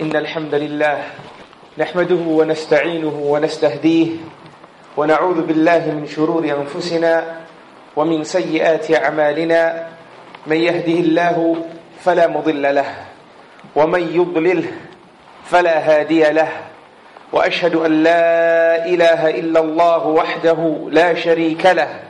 إن 0.00 0.16
الحمد 0.16 0.54
لله 0.54 0.98
نحمده 1.78 2.14
ونستعينه 2.26 3.16
ونستهديه 3.22 4.06
ونعوذ 4.96 5.40
بالله 5.42 5.78
من 5.92 6.06
شرور 6.06 6.44
أنفسنا 6.44 7.24
ومن 7.96 8.24
سيئات 8.24 8.94
أعمالنا 8.94 9.86
من 10.46 10.56
يهده 10.56 10.92
الله 11.00 11.56
فلا 12.00 12.26
مضل 12.26 12.74
له 12.74 12.94
ومن 13.76 14.02
يضلله 14.14 14.72
فلا 15.44 15.78
هادي 15.78 16.30
له 16.30 16.48
وأشهد 17.32 17.74
أن 17.74 18.02
لا 18.02 18.24
إله 18.86 19.30
إلا 19.30 19.60
الله 19.60 20.06
وحده 20.06 20.88
لا 20.90 21.14
شريك 21.14 21.66
له 21.66 22.00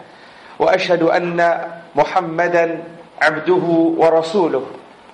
وأشهد 0.59 1.03
أن 1.03 1.61
محمدا 1.97 2.83
عبده 3.23 3.65
ورسوله 3.99 4.67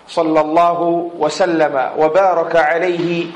صلى 0.09 0.41
الله 0.41 1.11
وسلم 1.19 1.91
وبارك 1.99 2.57
عليه 2.57 3.27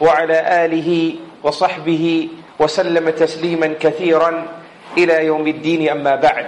وعلى 0.00 0.64
آله 0.64 1.14
وصحبه 1.42 2.28
وسلم 2.60 3.10
تسليما 3.10 3.74
كثيرا 3.80 4.46
إلى 4.98 5.26
يوم 5.26 5.46
الدين. 5.46 5.88
أما 5.88 6.16
بعد 6.16 6.46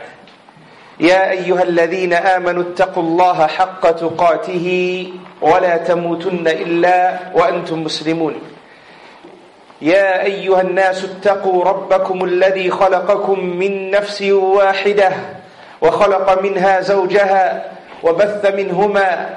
يا 1.01 1.31
أيها 1.31 1.63
الذين 1.63 2.13
آمنوا 2.13 2.63
اتقوا 2.63 3.03
الله 3.03 3.47
حق 3.47 3.91
تقاته 3.91 4.69
ولا 5.41 5.77
تموتن 5.77 6.49
إلا 6.49 7.19
وأنتم 7.35 7.85
مسلمون. 7.85 8.35
يا 9.83 10.23
أيها 10.23 10.61
الناس 10.61 11.05
اتقوا 11.05 11.65
ربكم 11.65 12.25
الذي 12.25 12.71
خلقكم 12.71 13.41
من 13.41 13.91
نفس 13.91 14.23
واحدة 14.33 15.13
وخلق 15.83 16.43
منها 16.43 16.81
زوجها 16.81 17.65
وبث 18.03 18.55
منهما 18.55 19.37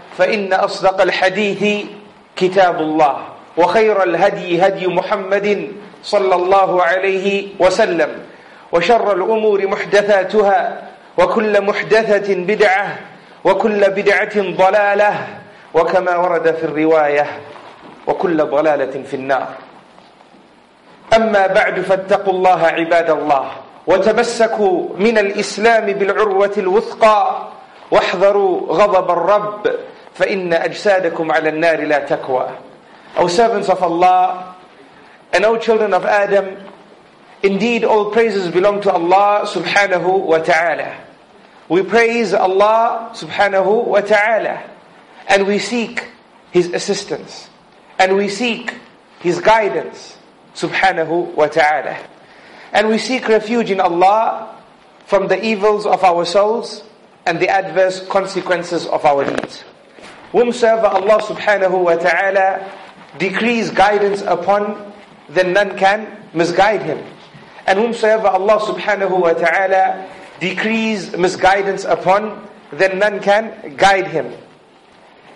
فإن 0.17 0.53
أصدق 0.53 1.01
الحديث 1.01 1.85
كتاب 2.35 2.81
الله 2.81 3.17
وخير 3.57 4.03
الهدي 4.03 4.67
هدي 4.67 4.87
محمد 4.87 5.71
صلى 6.03 6.35
الله 6.35 6.83
عليه 6.83 7.47
وسلم 7.59 8.09
وشر 8.71 9.13
الأمور 9.13 9.67
محدثاتها 9.67 10.81
وكل 11.17 11.61
محدثة 11.61 12.35
بدعة 12.35 12.97
وكل 13.43 13.89
بدعة 13.89 14.35
ضلالة 14.41 15.27
وكما 15.73 16.17
ورد 16.17 16.55
في 16.55 16.63
الرواية 16.63 17.27
وكل 18.07 18.37
ضلالة 18.45 19.03
في 19.03 19.13
النار. 19.13 19.47
أما 21.15 21.47
بعد 21.47 21.79
فاتقوا 21.81 22.33
الله 22.33 22.65
عباد 22.67 23.09
الله 23.09 23.51
وتمسكوا 23.87 24.87
من 24.97 25.17
الإسلام 25.17 25.85
بالعروة 25.85 26.51
الوثقى 26.57 27.47
واحذروا 27.91 28.61
غضب 28.73 29.11
الرب 29.11 29.71
فإن 30.20 30.52
أجسادكم 30.52 31.32
على 31.32 31.48
النار 31.48 31.80
لا 31.80 31.98
تكوى 31.98 32.50
O 33.18 33.28
servants 33.28 33.68
of 33.68 33.82
Allah 33.82 34.56
and 35.32 35.44
O 35.44 35.56
children 35.56 35.94
of 35.94 36.04
Adam 36.04 36.56
Indeed 37.42 37.84
all 37.84 38.10
praises 38.10 38.48
belong 38.50 38.80
to 38.82 38.90
Allah 38.92 39.44
subhanahu 39.46 40.24
wa 40.24 40.38
ta'ala 40.38 40.96
We 41.68 41.82
praise 41.82 42.32
Allah 42.32 43.10
subhanahu 43.14 43.86
wa 43.86 44.00
ta'ala 44.00 44.62
and 45.28 45.46
we 45.46 45.58
seek 45.58 46.08
His 46.50 46.72
assistance 46.72 47.48
and 47.98 48.16
we 48.16 48.28
seek 48.28 48.74
His 49.20 49.40
guidance 49.40 50.16
subhanahu 50.54 51.34
wa 51.34 51.46
ta'ala 51.46 51.98
and 52.72 52.88
we 52.88 52.98
seek 52.98 53.28
refuge 53.28 53.70
in 53.70 53.80
Allah 53.80 54.54
from 55.06 55.28
the 55.28 55.44
evils 55.44 55.86
of 55.86 56.02
our 56.04 56.24
souls 56.24 56.82
and 57.26 57.40
the 57.40 57.48
adverse 57.48 58.06
consequences 58.06 58.86
of 58.86 59.04
our 59.04 59.24
deeds. 59.24 59.64
Whomsoever 60.31 60.87
Allah 60.87 61.19
subhanahu 61.19 61.83
wa 61.83 61.95
ta'ala 61.95 62.71
decrees 63.17 63.69
guidance 63.69 64.21
upon, 64.21 64.93
then 65.29 65.53
none 65.53 65.77
can 65.77 66.07
misguide 66.33 66.81
him. 66.83 67.03
And 67.67 67.79
whomsoever 67.79 68.27
Allah 68.27 68.59
subhanahu 68.59 69.19
wa 69.19 69.33
ta'ala 69.33 70.07
decrees 70.39 71.15
misguidance 71.15 71.83
upon, 71.83 72.47
then 72.71 72.99
none 72.99 73.19
can 73.19 73.75
guide 73.75 74.07
him. 74.07 74.31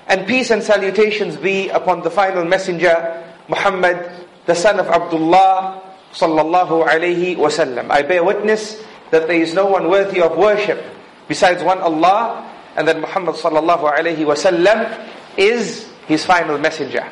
And 0.08 0.26
peace 0.28 0.52
and 0.52 0.64
salutations 0.64 1.36
be 1.36 1.70
upon 1.70 2.02
the 2.02 2.10
final 2.12 2.46
messenger, 2.46 3.24
Muhammad, 3.48 4.00
the 4.46 4.56
son 4.56 4.80
of 4.80 4.88
Abdullah, 4.88 5.82
sallallahu 6.14 6.88
alayhi 6.88 7.36
wasallam. 7.36 7.92
I 7.92 8.02
bear 8.02 8.24
witness 8.24 8.82
that 9.12 9.28
there 9.28 9.42
is 9.42 9.54
no 9.54 9.66
one 9.66 9.90
worthy 9.90 10.22
of 10.22 10.38
worship 10.38 10.82
besides 11.28 11.64
one 11.64 11.80
Allah, 11.80 12.48
and 12.77 12.87
that 12.89 13.01
Muhammad 13.01 13.34
sallallahu 13.34 13.93
alayhi 13.93 14.19
wasallam 14.25 15.09
is 15.37 15.89
his 16.06 16.25
final 16.25 16.59
messenger. 16.59 17.06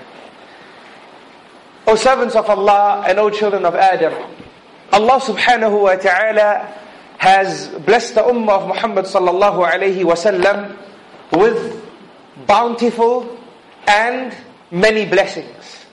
O 1.87 1.95
servants 1.97 2.35
of 2.37 2.49
Allah 2.49 3.05
and 3.07 3.19
O 3.19 3.31
children 3.31 3.65
of 3.65 3.75
Adam, 3.75 4.13
Allah 4.93 5.21
subhanahu 5.21 5.83
wa 5.83 5.95
ta'ala 5.97 6.75
has 7.19 7.69
blessed 7.85 8.15
the 8.15 8.23
ummah 8.23 8.61
of 8.63 8.69
Muhammad 8.69 9.05
sallallahu 9.07 9.69
alayhi 9.69 10.05
wasallam 10.05 10.77
with 11.33 11.85
bountiful 12.47 13.37
and 13.87 14.35
many 14.71 15.07
blessings. 15.07 15.87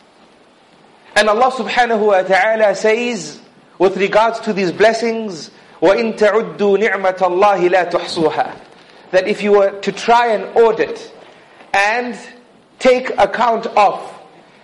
And 1.16 1.30
Allah 1.30 1.52
subhanahu 1.52 2.08
wa 2.08 2.22
ta'ala 2.22 2.76
says 2.76 3.40
with 3.80 3.98
regards 3.98 4.40
to 4.42 4.54
these 4.54 4.72
blessings, 4.72 5.52
وَإِن 5.82 6.18
تَعُدُّوا 6.18 6.58
نِعْمَةَ 6.58 7.18
اللَّهِ 7.18 7.70
لَا 7.70 7.90
تُحْصُوهَا 7.90 8.69
that 9.11 9.27
if 9.27 9.43
you 9.43 9.53
were 9.53 9.81
to 9.81 9.93
try 9.93 10.33
and 10.33 10.57
audit 10.57 11.13
and 11.73 12.19
take 12.79 13.11
account 13.19 13.67
of 13.67 14.01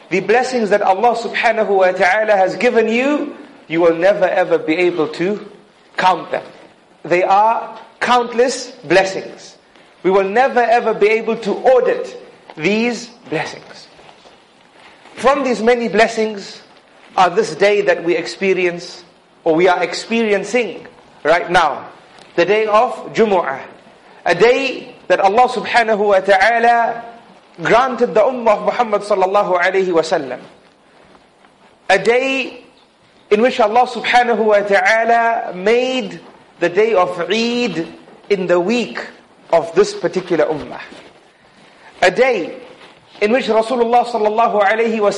the 0.08 0.20
blessings 0.20 0.70
that 0.70 0.82
Allah 0.82 1.16
subhanahu 1.16 1.68
wa 1.68 1.90
ta'ala 1.90 2.36
has 2.36 2.56
given 2.56 2.88
you, 2.88 3.36
you 3.68 3.80
will 3.80 3.96
never 3.96 4.24
ever 4.24 4.58
be 4.58 4.74
able 4.74 5.08
to 5.08 5.50
count 5.96 6.30
them. 6.30 6.44
They 7.02 7.22
are 7.24 7.78
countless 8.00 8.70
blessings. 8.84 9.56
We 10.02 10.10
will 10.10 10.28
never 10.28 10.60
ever 10.60 10.94
be 10.94 11.08
able 11.08 11.36
to 11.38 11.52
audit 11.52 12.16
these 12.56 13.08
blessings. 13.28 13.88
From 15.14 15.42
these 15.42 15.62
many 15.62 15.88
blessings 15.88 16.62
are 17.16 17.30
this 17.30 17.56
day 17.56 17.80
that 17.82 18.04
we 18.04 18.16
experience, 18.16 19.04
or 19.44 19.54
we 19.54 19.66
are 19.66 19.82
experiencing 19.82 20.86
right 21.24 21.50
now. 21.50 21.90
The 22.36 22.44
day 22.44 22.66
of 22.66 22.92
Jumu'ah. 23.14 23.75
A 24.26 24.34
day 24.34 24.92
that 25.06 25.20
Allah 25.20 25.46
subhanahu 25.46 26.08
wa 26.08 26.18
ta'ala 26.18 27.04
granted 27.62 28.12
the 28.12 28.22
ummah 28.26 28.58
of 28.58 28.62
Muhammad 28.66 29.02
sallallahu 29.02 29.54
alayhi 29.54 29.92
wa 29.94 30.02
sallam. 30.02 30.42
A 31.88 31.96
day 32.02 32.64
in 33.30 33.40
which 33.40 33.60
Allah 33.60 33.86
subhanahu 33.86 34.44
wa 34.44 34.58
ta'ala 34.66 35.54
made 35.54 36.20
the 36.58 36.68
day 36.68 36.94
of 36.94 37.14
Eid 37.30 37.86
in 38.28 38.48
the 38.48 38.58
week 38.58 38.98
of 39.52 39.72
this 39.76 39.94
particular 39.94 40.46
ummah. 40.46 40.82
A 42.02 42.10
day 42.10 42.60
in 43.22 43.30
which 43.30 43.46
Rasulullah 43.46 44.04
sallallahu 44.06 44.60
alayhi 44.60 44.98
wa 44.98 45.10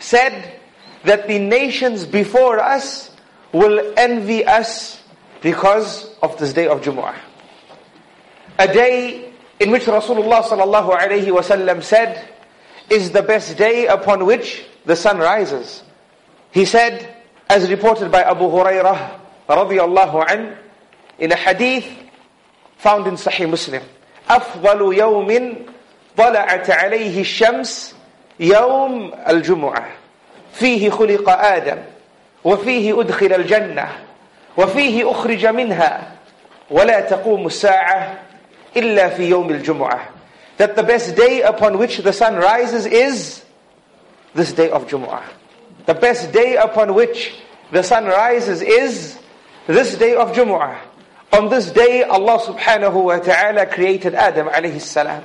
said 0.00 0.58
that 1.04 1.28
the 1.28 1.38
nations 1.38 2.04
before 2.04 2.58
us 2.58 3.14
will 3.52 3.94
envy 3.96 4.44
us 4.44 5.00
because 5.40 6.10
of 6.20 6.36
this 6.38 6.52
day 6.52 6.66
of 6.66 6.80
Jumu'ah 6.82 7.14
A 8.57 8.67
day 8.67 9.31
in 9.59 9.71
which 9.71 9.83
Rasulullah 9.83 10.43
sallallahu 10.43 10.97
alayhi 10.97 11.31
wa 11.31 11.41
sallam 11.41 11.83
said 11.83 12.27
is 12.89 13.11
the 13.11 13.23
best 13.23 13.57
day 13.57 13.87
upon 13.87 14.25
which 14.25 14.65
the 14.85 14.95
sun 14.95 15.19
rises. 15.19 15.83
He 16.51 16.65
said, 16.65 17.15
as 17.49 17.69
reported 17.69 18.11
by 18.11 18.23
Abu 18.23 18.45
Hurairah 18.45 19.19
radiyallahu 19.47 20.29
an, 20.29 20.57
in 21.19 21.31
a 21.31 21.35
hadith 21.35 21.87
found 22.77 23.07
in 23.07 23.15
Sahih 23.15 23.49
Muslim, 23.49 23.83
أفضل 24.29 24.97
يوم 24.97 25.55
طلعت 26.17 26.69
عليه 26.69 27.21
الشمس 27.21 27.95
يوم 28.39 29.11
الجمعة 29.29 29.87
فيه 30.53 30.89
خلق 30.89 31.29
آدم 31.29 31.77
وفيه 32.43 33.01
أدخل 33.01 33.33
الجنة 33.33 33.87
وفيه 34.57 35.11
أخرج 35.11 35.45
منها 35.45 36.11
ولا 36.69 36.99
تقوم 36.99 37.45
الساعة 37.47 38.17
إلا 38.75 39.09
في 39.17 39.29
يوم 39.29 39.49
الجمعة 39.49 39.99
That 40.57 40.75
the 40.75 40.83
best 40.83 41.15
day 41.15 41.41
upon 41.41 41.77
which 41.77 41.99
the 41.99 42.11
sun 42.11 42.35
rises 42.35 42.85
is 42.85 43.43
this 44.33 44.51
day 44.53 44.69
of 44.69 44.87
Jumu'ah. 44.87 45.23
the 45.85 45.93
best 45.93 46.31
day 46.31 46.55
upon 46.55 46.93
which 46.93 47.33
the 47.71 47.81
sun 47.81 48.05
rises 48.05 48.61
is 48.61 49.17
this 49.67 49.95
day 49.95 50.15
of 50.15 50.33
Jumu'ah. 50.33 50.77
On 51.31 51.49
this 51.49 51.71
day, 51.71 52.03
Allah 52.03 52.39
subhanahu 52.39 53.03
wa 53.05 53.19
ta'ala 53.19 53.67
created 53.67 54.15
Adam 54.15 54.47
alayhi 54.47 54.81
salam. 54.81 55.23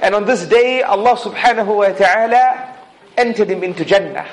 And 0.00 0.14
on 0.14 0.24
this 0.24 0.46
day, 0.46 0.82
Allah 0.82 1.16
subhanahu 1.16 1.76
wa 1.76 1.88
ta'ala 1.92 2.74
entered 3.16 3.50
him 3.50 3.62
into 3.62 3.84
Jannah. 3.84 4.26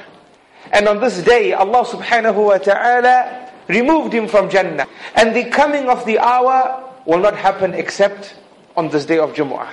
And 0.71 0.87
on 0.87 1.01
this 1.01 1.21
day, 1.23 1.53
Allah 1.53 1.83
subhanahu 1.83 2.45
wa 2.45 2.57
ta'ala 2.57 3.51
removed 3.67 4.13
him 4.13 4.27
from 4.27 4.49
Jannah. 4.49 4.87
And 5.15 5.35
the 5.35 5.45
coming 5.49 5.89
of 5.89 6.05
the 6.05 6.19
hour 6.19 6.88
will 7.06 7.18
not 7.18 7.36
happen 7.36 7.74
except 7.74 8.36
on 8.76 8.88
this 8.88 9.06
day 9.06 9.18
of 9.18 9.34
Jumu'ah. 9.34 9.70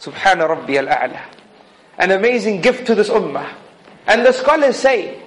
Subhana 0.00 0.48
Rabbi 0.48 0.74
al-A'la. 0.76 1.20
An 1.98 2.10
amazing 2.10 2.60
gift 2.60 2.86
to 2.86 2.94
this 2.94 3.08
ummah. 3.08 3.48
And 4.06 4.24
the 4.24 4.32
scholars 4.32 4.76
say 4.76 5.22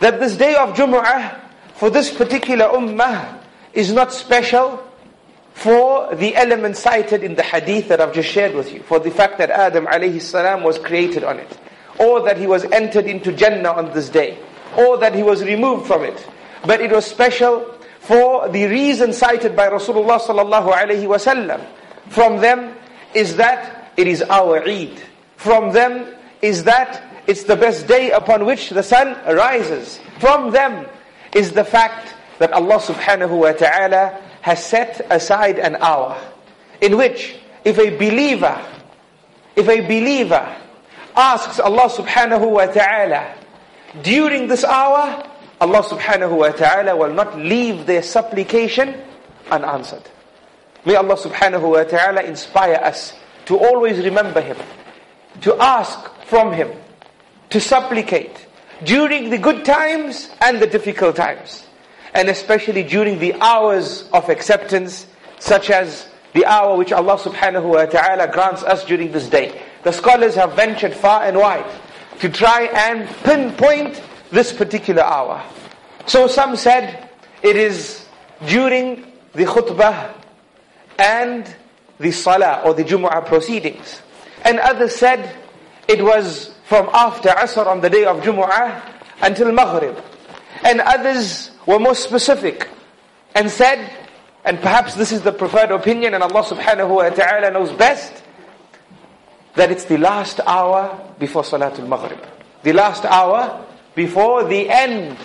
that 0.00 0.20
this 0.20 0.36
day 0.36 0.54
of 0.56 0.74
Jumu'ah 0.74 1.40
for 1.74 1.90
this 1.90 2.12
particular 2.12 2.66
ummah 2.66 3.40
is 3.72 3.92
not 3.92 4.12
special 4.12 4.84
for 5.54 6.14
the 6.14 6.36
element 6.36 6.76
cited 6.76 7.22
in 7.22 7.34
the 7.34 7.42
hadith 7.42 7.88
that 7.88 8.00
I've 8.00 8.12
just 8.12 8.28
shared 8.28 8.54
with 8.54 8.72
you. 8.72 8.80
For 8.82 8.98
the 8.98 9.10
fact 9.10 9.38
that 9.38 9.50
Adam 9.50 9.86
alayhi 9.86 10.20
salam 10.20 10.62
was 10.62 10.78
created 10.78 11.24
on 11.24 11.38
it. 11.38 11.58
Or 11.98 12.22
that 12.22 12.36
he 12.36 12.46
was 12.46 12.64
entered 12.64 13.06
into 13.06 13.32
Jannah 13.32 13.72
on 13.72 13.92
this 13.92 14.08
day. 14.08 14.38
Or 14.76 14.98
that 14.98 15.14
he 15.14 15.22
was 15.22 15.42
removed 15.42 15.86
from 15.86 16.04
it. 16.04 16.26
But 16.64 16.80
it 16.80 16.90
was 16.90 17.06
special 17.06 17.77
for 18.08 18.48
the 18.48 18.64
reason 18.64 19.12
cited 19.12 19.54
by 19.54 19.68
Rasulullah 19.68 20.18
sallallahu 20.18 20.72
alayhi 20.72 21.04
wasallam. 21.04 21.60
From 22.08 22.40
them 22.40 22.74
is 23.12 23.36
that 23.36 23.92
it 23.98 24.06
is 24.08 24.22
our 24.22 24.64
Eid. 24.66 24.98
From 25.36 25.74
them 25.74 26.16
is 26.40 26.64
that 26.64 27.04
it's 27.26 27.44
the 27.44 27.54
best 27.54 27.86
day 27.86 28.10
upon 28.12 28.46
which 28.46 28.70
the 28.70 28.82
sun 28.82 29.12
rises. 29.36 30.00
From 30.20 30.52
them 30.52 30.86
is 31.34 31.52
the 31.52 31.64
fact 31.64 32.14
that 32.38 32.50
Allah 32.52 32.78
subhanahu 32.80 33.36
wa 33.44 33.52
ta'ala 33.52 34.18
has 34.40 34.64
set 34.64 35.04
aside 35.10 35.58
an 35.58 35.76
hour 35.76 36.16
in 36.80 36.96
which 36.96 37.36
if 37.62 37.76
a 37.78 37.90
believer, 37.98 38.56
if 39.54 39.68
a 39.68 39.82
believer 39.82 40.56
asks 41.14 41.60
Allah 41.60 41.90
subhanahu 41.90 42.52
wa 42.52 42.64
ta'ala 42.72 43.36
during 44.02 44.48
this 44.48 44.64
hour, 44.64 45.28
Allah 45.60 45.82
subhanahu 45.82 46.36
wa 46.38 46.50
ta'ala 46.50 46.96
will 46.96 47.12
not 47.12 47.36
leave 47.36 47.86
their 47.86 48.02
supplication 48.02 48.94
unanswered. 49.50 50.02
May 50.84 50.94
Allah 50.94 51.16
subhanahu 51.16 51.72
wa 51.72 51.82
ta'ala 51.82 52.22
inspire 52.22 52.76
us 52.76 53.12
to 53.46 53.58
always 53.58 53.98
remember 54.04 54.40
Him, 54.40 54.56
to 55.40 55.56
ask 55.60 56.10
from 56.26 56.52
Him, 56.52 56.70
to 57.50 57.60
supplicate 57.60 58.46
during 58.84 59.30
the 59.30 59.38
good 59.38 59.64
times 59.64 60.30
and 60.40 60.60
the 60.60 60.66
difficult 60.66 61.16
times. 61.16 61.66
And 62.14 62.28
especially 62.28 62.84
during 62.84 63.18
the 63.18 63.34
hours 63.40 64.08
of 64.12 64.28
acceptance, 64.28 65.06
such 65.40 65.70
as 65.70 66.08
the 66.34 66.46
hour 66.46 66.76
which 66.76 66.92
Allah 66.92 67.18
subhanahu 67.18 67.64
wa 67.64 67.86
ta'ala 67.86 68.30
grants 68.30 68.62
us 68.62 68.84
during 68.84 69.12
this 69.12 69.28
day. 69.28 69.60
The 69.82 69.92
scholars 69.92 70.34
have 70.36 70.54
ventured 70.54 70.94
far 70.94 71.24
and 71.24 71.36
wide 71.36 71.66
to 72.20 72.28
try 72.28 72.64
and 72.64 73.08
pinpoint 73.24 74.02
this 74.30 74.52
particular 74.52 75.02
hour. 75.02 75.42
So 76.06 76.26
some 76.26 76.56
said 76.56 77.08
it 77.42 77.56
is 77.56 78.06
during 78.46 79.12
the 79.32 79.44
khutbah 79.44 80.14
and 80.98 81.54
the 81.98 82.10
salah 82.10 82.62
or 82.64 82.74
the 82.74 82.84
Jumu'ah 82.84 83.26
proceedings. 83.26 84.02
And 84.44 84.58
others 84.58 84.94
said 84.94 85.34
it 85.88 86.02
was 86.02 86.54
from 86.64 86.88
after 86.92 87.30
Asr 87.30 87.66
on 87.66 87.80
the 87.80 87.90
day 87.90 88.04
of 88.04 88.20
Jumu'ah 88.22 88.82
until 89.22 89.52
Maghrib. 89.52 89.96
And 90.64 90.80
others 90.80 91.50
were 91.66 91.78
more 91.78 91.94
specific 91.94 92.68
and 93.34 93.50
said, 93.50 93.90
and 94.44 94.60
perhaps 94.60 94.94
this 94.94 95.12
is 95.12 95.22
the 95.22 95.32
preferred 95.32 95.70
opinion 95.70 96.14
and 96.14 96.22
Allah 96.22 96.42
subhanahu 96.42 96.88
wa 96.88 97.08
ta'ala 97.10 97.50
knows 97.50 97.72
best, 97.72 98.22
that 99.54 99.70
it's 99.70 99.84
the 99.84 99.98
last 99.98 100.40
hour 100.40 101.14
before 101.18 101.42
Salatul 101.42 101.88
Maghrib. 101.88 102.20
The 102.62 102.72
last 102.72 103.04
hour 103.04 103.64
before 103.94 104.44
the 104.44 104.68
end 104.68 105.16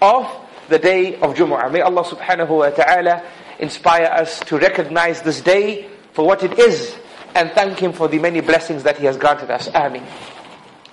of 0.00 0.28
the 0.68 0.78
day 0.78 1.16
of 1.16 1.34
Jumu'ah. 1.34 1.70
May 1.70 1.80
Allah 1.80 2.04
subhanahu 2.04 2.48
wa 2.48 2.70
ta'ala 2.70 3.22
inspire 3.58 4.06
us 4.06 4.40
to 4.40 4.58
recognize 4.58 5.22
this 5.22 5.40
day 5.40 5.88
for 6.12 6.26
what 6.26 6.42
it 6.42 6.58
is 6.58 6.96
and 7.34 7.50
thank 7.52 7.78
Him 7.78 7.92
for 7.92 8.08
the 8.08 8.18
many 8.18 8.40
blessings 8.40 8.82
that 8.82 8.98
He 8.98 9.06
has 9.06 9.16
granted 9.16 9.50
us. 9.50 9.68
Ameen. 9.74 10.04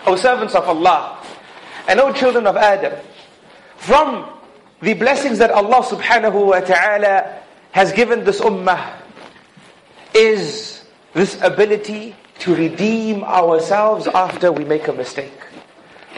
O 0.06 0.16
servants 0.16 0.56
of 0.56 0.68
Allah, 0.68 1.24
and 1.88 2.00
O 2.00 2.14
children 2.14 2.48
of 2.48 2.56
Adam, 2.56 2.94
from 3.78 4.30
the 4.82 4.94
blessings 4.94 5.40
that 5.40 5.52
Allah 5.52 5.84
subhanahu 5.84 6.48
wa 6.48 6.60
ta'ala 6.62 7.42
has 7.72 7.92
given 7.92 8.24
this 8.24 8.40
ummah 8.40 8.94
is 10.16 10.84
this 11.14 11.40
ability 11.42 12.16
to 12.40 12.56
redeem 12.56 13.24
ourselves 13.24 14.08
after 14.08 14.52
we 14.52 14.64
make 14.64 14.88
a 14.88 14.94
mistake. 14.94 15.34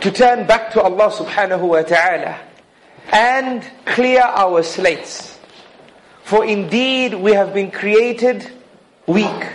To 0.01 0.09
turn 0.11 0.47
back 0.47 0.71
to 0.71 0.81
Allah 0.81 1.11
subhanahu 1.11 1.61
wa 1.61 1.83
ta'ala 1.83 2.39
and 3.13 3.61
clear 3.85 4.21
our 4.21 4.63
slates. 4.63 5.37
For 6.23 6.43
indeed 6.43 7.13
we 7.13 7.33
have 7.33 7.53
been 7.53 7.69
created 7.69 8.49
weak 9.05 9.45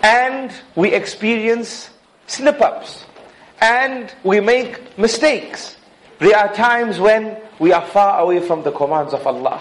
and 0.00 0.52
we 0.76 0.94
experience 0.94 1.90
slip-ups 2.28 3.04
and 3.60 4.14
we 4.22 4.38
make 4.38 4.96
mistakes. 4.96 5.76
There 6.20 6.36
are 6.38 6.54
times 6.54 7.00
when 7.00 7.36
we 7.58 7.72
are 7.72 7.84
far 7.86 8.20
away 8.20 8.38
from 8.38 8.62
the 8.62 8.70
commands 8.70 9.12
of 9.12 9.26
Allah. 9.26 9.60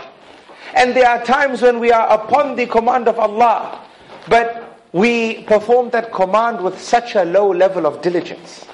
And 0.75 0.95
there 0.95 1.10
are 1.10 1.25
times 1.25 1.63
when 1.63 1.80
we 1.80 1.92
are 1.92 2.07
upon 2.07 2.56
the 2.56 2.68
command 2.68 3.07
of 3.07 3.18
Allah, 3.18 3.83
but 4.30 4.78
we 4.94 5.42
perform 5.45 5.89
that 5.89 6.12
command 6.12 6.62
with 6.62 6.80
such 6.80 7.16
a 7.16 7.25
low 7.25 7.50
level 7.51 7.88
of 7.88 8.04
diligence. 8.04 8.68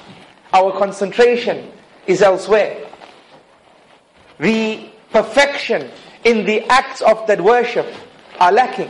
Our 0.58 0.72
concentration 0.72 1.72
is 2.08 2.24
elsewhere. 2.24 2.84
The 4.40 4.90
perfection 5.12 5.92
in 6.24 6.48
the 6.48 6.64
acts 6.64 7.02
of 7.02 7.28
that 7.28 7.42
worship 7.42 7.86
are 8.40 8.52
lacking. 8.52 8.90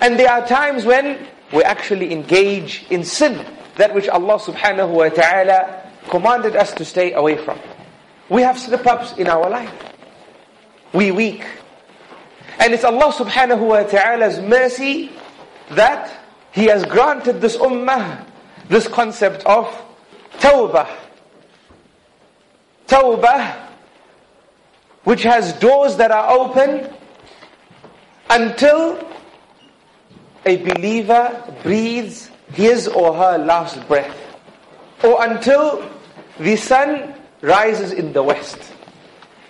And 0.00 0.18
there 0.18 0.30
are 0.30 0.46
times 0.46 0.86
when 0.86 1.26
we 1.52 1.62
actually 1.64 2.12
engage 2.12 2.86
in 2.88 3.04
sin, 3.04 3.44
that 3.76 3.94
which 3.94 4.08
Allah 4.08 4.38
subhanahu 4.38 4.88
wa 4.88 5.10
ta'ala 5.10 5.92
commanded 6.08 6.56
us 6.56 6.72
to 6.72 6.84
stay 6.86 7.12
away 7.12 7.36
from. 7.36 7.58
We 8.30 8.40
have 8.40 8.58
slip-ups 8.58 9.18
in 9.18 9.26
our 9.26 9.50
life. 9.50 9.74
We 10.94 11.10
weak. 11.10 11.44
And 12.58 12.72
it's 12.72 12.84
Allah 12.84 13.12
subhanahu 13.12 13.60
wa 13.60 13.82
ta'ala's 13.82 14.40
mercy 14.40 15.10
that 15.72 16.10
He 16.52 16.64
has 16.72 16.86
granted 16.86 17.42
this 17.42 17.58
ummah 17.58 18.24
this 18.70 18.88
concept 18.88 19.44
of 19.44 19.66
tawbah. 20.40 20.88
Tawbah, 22.88 23.68
which 25.04 25.22
has 25.22 25.52
doors 25.54 25.96
that 25.96 26.10
are 26.10 26.30
open 26.30 26.92
until 28.28 29.06
a 30.44 30.56
believer 30.56 31.54
breathes 31.62 32.30
his 32.52 32.88
or 32.88 33.14
her 33.14 33.38
last 33.38 33.86
breath. 33.86 34.16
Or 35.04 35.24
until 35.24 35.88
the 36.38 36.56
sun 36.56 37.14
rises 37.42 37.92
in 37.92 38.12
the 38.12 38.22
west. 38.22 38.58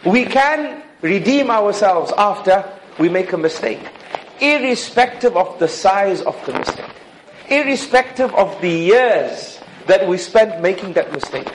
We 0.04 0.24
can 0.24 0.82
redeem 1.02 1.50
ourselves 1.50 2.12
after 2.16 2.64
we 2.98 3.08
make 3.08 3.32
a 3.32 3.38
mistake, 3.38 3.80
irrespective 4.40 5.36
of 5.36 5.58
the 5.58 5.68
size 5.68 6.20
of 6.22 6.36
the 6.46 6.52
mistake, 6.52 6.90
irrespective 7.48 8.34
of 8.34 8.60
the 8.60 8.70
years 8.70 9.59
that 9.86 10.06
we 10.06 10.18
spent 10.18 10.60
making 10.60 10.94
that 10.94 11.12
mistake, 11.12 11.48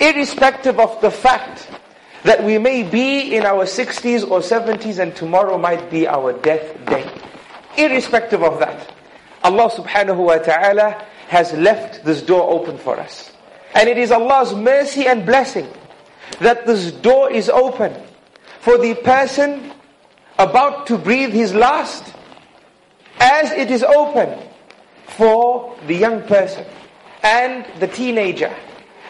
irrespective 0.00 0.78
of 0.78 1.00
the 1.00 1.10
fact 1.10 1.68
that 2.24 2.42
we 2.44 2.58
may 2.58 2.82
be 2.82 3.34
in 3.34 3.44
our 3.44 3.64
60s 3.64 4.28
or 4.30 4.40
70s 4.40 4.98
and 4.98 5.14
tomorrow 5.16 5.56
might 5.56 5.90
be 5.90 6.06
our 6.06 6.32
death 6.32 6.84
day. 6.86 7.08
Irrespective 7.76 8.42
of 8.42 8.58
that, 8.58 8.92
Allah 9.42 9.70
subhanahu 9.70 10.16
wa 10.16 10.36
ta'ala 10.36 11.02
has 11.28 11.52
left 11.54 12.04
this 12.04 12.20
door 12.22 12.50
open 12.50 12.76
for 12.76 12.98
us. 12.98 13.32
And 13.74 13.88
it 13.88 13.96
is 13.96 14.10
Allah's 14.10 14.54
mercy 14.54 15.06
and 15.06 15.24
blessing 15.24 15.68
that 16.40 16.66
this 16.66 16.92
door 16.92 17.30
is 17.30 17.48
open 17.48 17.94
for 18.60 18.76
the 18.76 18.94
person 18.94 19.72
about 20.38 20.86
to 20.88 20.98
breathe 20.98 21.32
his 21.32 21.54
last 21.54 22.14
as 23.18 23.52
it 23.52 23.70
is 23.70 23.82
open 23.82 24.38
for 25.06 25.76
the 25.86 25.94
young 25.94 26.22
person 26.22 26.64
and 27.22 27.66
the 27.80 27.86
teenager 27.86 28.54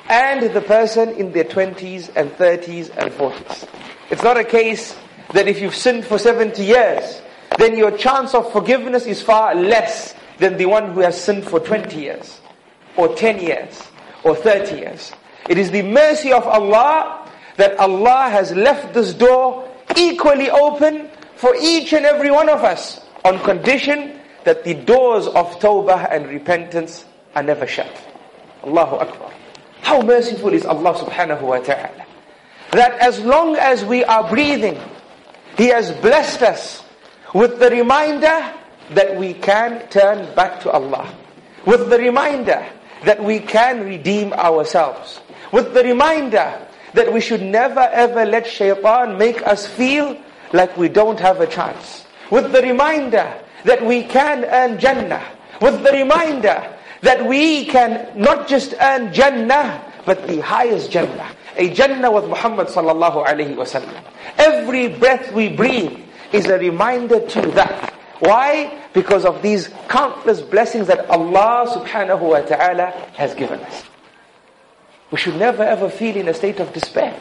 and 0.09 0.53
the 0.53 0.61
person 0.61 1.11
in 1.11 1.33
their 1.33 1.45
20s 1.45 2.11
and 2.17 2.31
30s 2.33 2.91
and 2.97 3.13
40s. 3.13 3.69
It's 4.11 4.23
not 4.23 4.37
a 4.37 4.45
case 4.45 4.97
that 5.33 5.47
if 5.47 5.61
you've 5.61 5.75
sinned 5.75 6.05
for 6.05 6.19
70 6.19 6.65
years, 6.65 7.23
then 7.59 7.77
your 7.77 7.97
chance 7.97 8.35
of 8.35 8.51
forgiveness 8.53 9.07
is 9.07 9.23
far 9.23 9.55
less 9.55 10.15
than 10.39 10.57
the 10.57 10.67
one 10.67 10.93
who 10.93 11.01
has 11.01 11.21
sinned 11.23 11.45
for 11.45 11.61
20 11.61 12.01
years, 12.01 12.41
or 12.97 13.15
10 13.15 13.41
years, 13.41 13.83
or 14.25 14.35
30 14.35 14.77
years. 14.77 15.13
It 15.49 15.59
is 15.59 15.71
the 15.71 15.83
mercy 15.83 16.33
of 16.33 16.47
Allah 16.47 17.31
that 17.57 17.79
Allah 17.79 18.29
has 18.31 18.53
left 18.53 18.95
this 18.95 19.15
door 19.15 19.69
equally 19.97 20.51
open 20.51 21.09
for 21.37 21.55
each 21.61 21.93
and 21.93 22.05
every 22.05 22.31
one 22.31 22.49
of 22.49 22.65
us 22.65 23.05
on 23.25 23.39
condition 23.41 24.19
that 24.45 24.65
the 24.65 24.75
doors 24.75 25.27
of 25.27 25.59
tawbah 25.61 26.11
and 26.11 26.27
repentance 26.27 27.05
are 27.35 27.43
never 27.43 27.67
shut. 27.67 27.91
Allahu 28.65 28.97
Akbar. 28.97 29.31
How 29.83 30.03
merciful 30.03 30.53
is 30.53 30.65
Allah 30.67 30.95
subhanahu 30.95 31.43
wa 31.43 31.59
ta'ala. 31.59 32.07
That 32.73 32.99
as 33.01 33.21
long 33.21 33.57
as 33.57 33.85
we 33.85 34.05
are 34.05 34.29
breathing, 34.29 34.79
He 35.57 35.67
has 35.69 35.91
blessed 35.93 36.43
us 36.43 36.85
with 37.35 37.59
the 37.59 37.71
reminder 37.71 38.53
that 38.91 39.17
we 39.17 39.35
can 39.35 39.87
turn 39.89 40.33
back 40.35 40.61
to 40.61 40.71
Allah. 40.71 41.13
With 41.67 41.91
the 41.91 41.99
reminder 41.99 42.65
that 43.05 43.23
we 43.23 43.39
can 43.41 43.85
redeem 43.85 44.33
ourselves. 44.33 45.21
With 45.53 45.75
the 45.75 45.83
reminder 45.83 46.67
that 46.95 47.13
we 47.13 47.21
should 47.21 47.43
never 47.43 47.81
ever 47.81 48.25
let 48.25 48.47
shaitan 48.47 49.17
make 49.19 49.47
us 49.47 49.67
feel 49.67 50.17
like 50.53 50.77
we 50.77 50.89
don't 50.89 51.19
have 51.21 51.41
a 51.41 51.47
chance. 51.47 52.05
With 52.31 52.53
the 52.53 52.63
reminder 52.63 53.27
that 53.65 53.85
we 53.85 54.03
can 54.05 54.45
earn 54.45 54.79
Jannah. 54.79 55.25
With 55.61 55.83
the 55.83 55.93
reminder 55.93 56.77
that 57.03 57.27
we 57.27 57.65
can 57.67 58.11
not 58.17 58.49
just 58.49 58.75
earn 58.81 59.13
Jannah, 59.13 59.85
but 60.05 60.27
the 60.27 60.41
highest 60.41 60.91
Jannah. 60.91 61.35
A 61.57 61.73
Jannah 61.73 62.11
with 62.11 62.27
Muhammad 62.27 62.69
sallallahu 62.69 63.27
alayhi 63.27 63.55
wasallam. 63.55 64.03
Every 64.39 64.89
breath 64.89 65.33
we 65.33 65.49
breathe 65.49 65.99
is 66.33 66.47
a 66.47 66.59
reminder 66.59 67.27
to 67.27 67.41
that. 67.53 67.95
Why? 68.21 68.79
Because 68.93 69.25
of 69.25 69.41
these 69.43 69.69
countless 69.89 70.41
blessings 70.41 70.87
that 70.89 71.09
Allah 71.09 71.67
subhanahu 71.69 72.21
wa 72.21 72.41
ta'ala 72.41 72.91
has 73.15 73.35
given 73.35 73.61
us. 73.61 73.85
We 75.11 75.19
should 75.19 75.37
never 75.37 75.63
ever 75.63 75.89
feel 75.89 76.17
in 76.17 76.29
a 76.29 76.35
state 76.35 76.61
of 76.61 76.73
despair. 76.73 77.21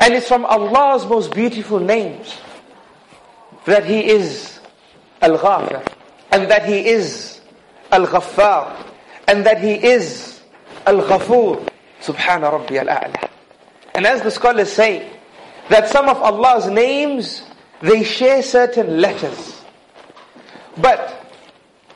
And 0.00 0.14
it's 0.14 0.28
from 0.28 0.44
Allah's 0.44 1.06
most 1.06 1.32
beautiful 1.32 1.78
names 1.78 2.36
that 3.66 3.84
He 3.84 4.04
is 4.06 4.58
Al-Ghafir 5.20 5.86
and 6.32 6.50
that 6.50 6.66
He 6.66 6.86
is 6.86 7.29
Al-Ghaffar 7.90 8.86
and 9.26 9.44
that 9.46 9.60
He 9.60 9.74
is 9.74 10.40
Al-Ghafur 10.86 11.68
Subhana 12.00 12.52
Rabbi 12.52 12.76
Al-A'la. 12.76 13.28
And 13.94 14.06
as 14.06 14.22
the 14.22 14.30
scholars 14.30 14.72
say, 14.72 15.10
that 15.68 15.88
some 15.88 16.08
of 16.08 16.20
Allah's 16.20 16.68
names, 16.68 17.42
they 17.80 18.02
share 18.02 18.42
certain 18.42 19.00
letters. 19.00 19.62
But 20.76 21.26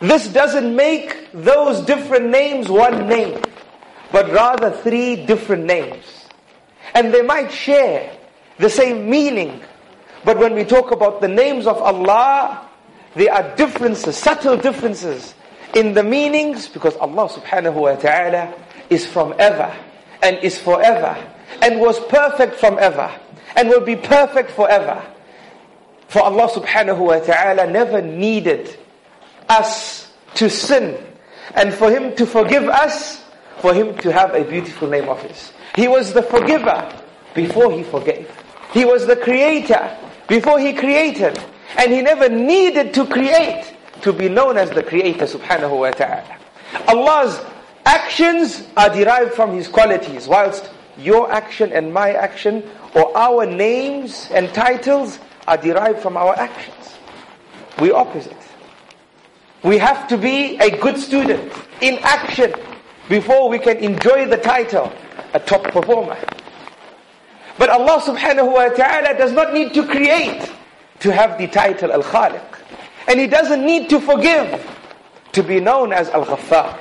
this 0.01 0.29
doesn't 0.29 0.75
make 0.75 1.31
those 1.33 1.81
different 1.81 2.31
names 2.31 2.69
one 2.69 3.09
name, 3.09 3.41
but 4.13 4.31
rather 4.31 4.71
three 4.71 5.27
different 5.27 5.65
names. 5.65 6.05
And 6.95 7.13
they 7.13 7.23
might 7.23 7.51
share 7.51 8.17
the 8.59 8.71
same 8.71 9.11
meaning, 9.11 9.61
but 10.25 10.39
when 10.39 10.55
we 10.55 10.65
talk 10.65 10.91
about 10.91 11.21
the 11.21 11.29
names 11.29 11.67
of 11.67 11.79
Allah, 11.79 12.69
there 13.15 13.33
are 13.33 13.57
differences, 13.57 14.17
subtle 14.17 14.57
differences 14.57 15.35
in 15.75 15.95
the 15.95 16.02
meanings 16.02 16.69
because 16.69 16.97
Allah 16.97 17.28
subhanahu 17.28 17.75
wa 17.75 17.95
ta'ala 17.97 18.54
is 18.90 19.07
from 19.07 19.35
ever 19.38 19.75
and 20.23 20.38
is 20.38 20.59
forever 20.59 21.16
and 21.62 21.81
was 21.81 21.99
perfect 22.07 22.54
from 22.54 22.78
ever 22.78 23.11
and 23.57 23.69
will 23.69 23.81
be 23.81 23.97
perfect 23.97 24.50
forever. 24.50 25.02
For 26.09 26.23
Allah 26.23 26.49
subhanahu 26.49 26.99
wa 26.99 27.19
ta'ala 27.19 27.71
never 27.71 28.00
needed 28.00 28.76
us 29.49 30.12
to 30.37 30.49
sin 30.49 30.97
and 31.54 31.75
for 31.75 31.90
Him 31.90 32.14
to 32.16 32.26
forgive 32.26 32.69
us, 32.69 33.23
for 33.59 33.75
Him 33.75 33.97
to 33.99 34.12
have 34.12 34.35
a 34.35 34.45
beautiful 34.45 34.88
name 34.88 35.09
of 35.09 35.21
His. 35.23 35.52
He 35.75 35.88
was 35.88 36.12
the 36.12 36.23
forgiver 36.23 36.93
before 37.35 37.73
He 37.73 37.83
forgave. 37.83 38.31
He 38.73 38.85
was 38.85 39.07
the 39.07 39.16
creator 39.16 39.97
before 40.28 40.59
He 40.59 40.73
created. 40.73 41.38
And 41.76 41.93
He 41.93 42.02
never 42.02 42.28
needed 42.28 42.95
to 42.95 43.07
create 43.07 43.74
to 44.04 44.12
be 44.12 44.28
known 44.28 44.58
as 44.58 44.70
the 44.70 44.82
creator 44.82 45.25
subhanahu 45.25 45.80
wa 45.80 45.90
ta'ala. 45.90 46.37
Allah's 46.88 47.40
actions 47.87 48.62
are 48.76 48.90
derived 48.90 49.32
from 49.32 49.52
His 49.54 49.66
qualities, 49.66 50.28
whilst 50.28 50.70
your 50.99 51.32
action 51.32 51.73
and 51.73 51.92
my 51.92 52.12
action 52.12 52.62
or 52.94 53.16
our 53.16 53.46
names 53.46 54.28
and 54.30 54.52
titles 54.52 55.18
are 55.49 55.56
derived 55.56 56.00
from 56.00 56.16
our 56.16 56.38
actions. 56.38 56.94
We 57.80 57.90
opposite. 57.92 58.37
We 59.64 59.78
have 59.78 60.06
to 60.08 60.18
be 60.18 60.58
a 60.58 60.70
good 60.78 60.99
student 60.99 61.50
in 61.80 61.99
action 62.02 62.52
before 63.08 63.49
we 63.49 63.58
can 63.58 63.78
enjoy 63.78 64.26
the 64.28 64.37
title, 64.37 64.92
a 65.32 65.40
top 65.40 65.64
performer. 65.73 66.18
But 67.56 67.70
Allah 67.70 68.02
subhanahu 68.04 68.52
wa 68.52 68.68
ta'ala 68.68 69.16
does 69.16 69.32
not 69.32 69.54
need 69.54 69.73
to 69.73 69.87
create 69.87 70.50
to 71.00 71.11
have 71.11 71.38
the 71.38 71.46
title 71.46 71.90
Al-Khaliq. 71.90 72.53
And 73.08 73.20
He 73.20 73.26
doesn't 73.26 73.64
need 73.64 73.90
to 73.90 74.00
forgive 74.00 74.64
to 75.32 75.42
be 75.42 75.61
known 75.61 75.92
as 75.92 76.08
Al-Ghaffar. 76.11 76.78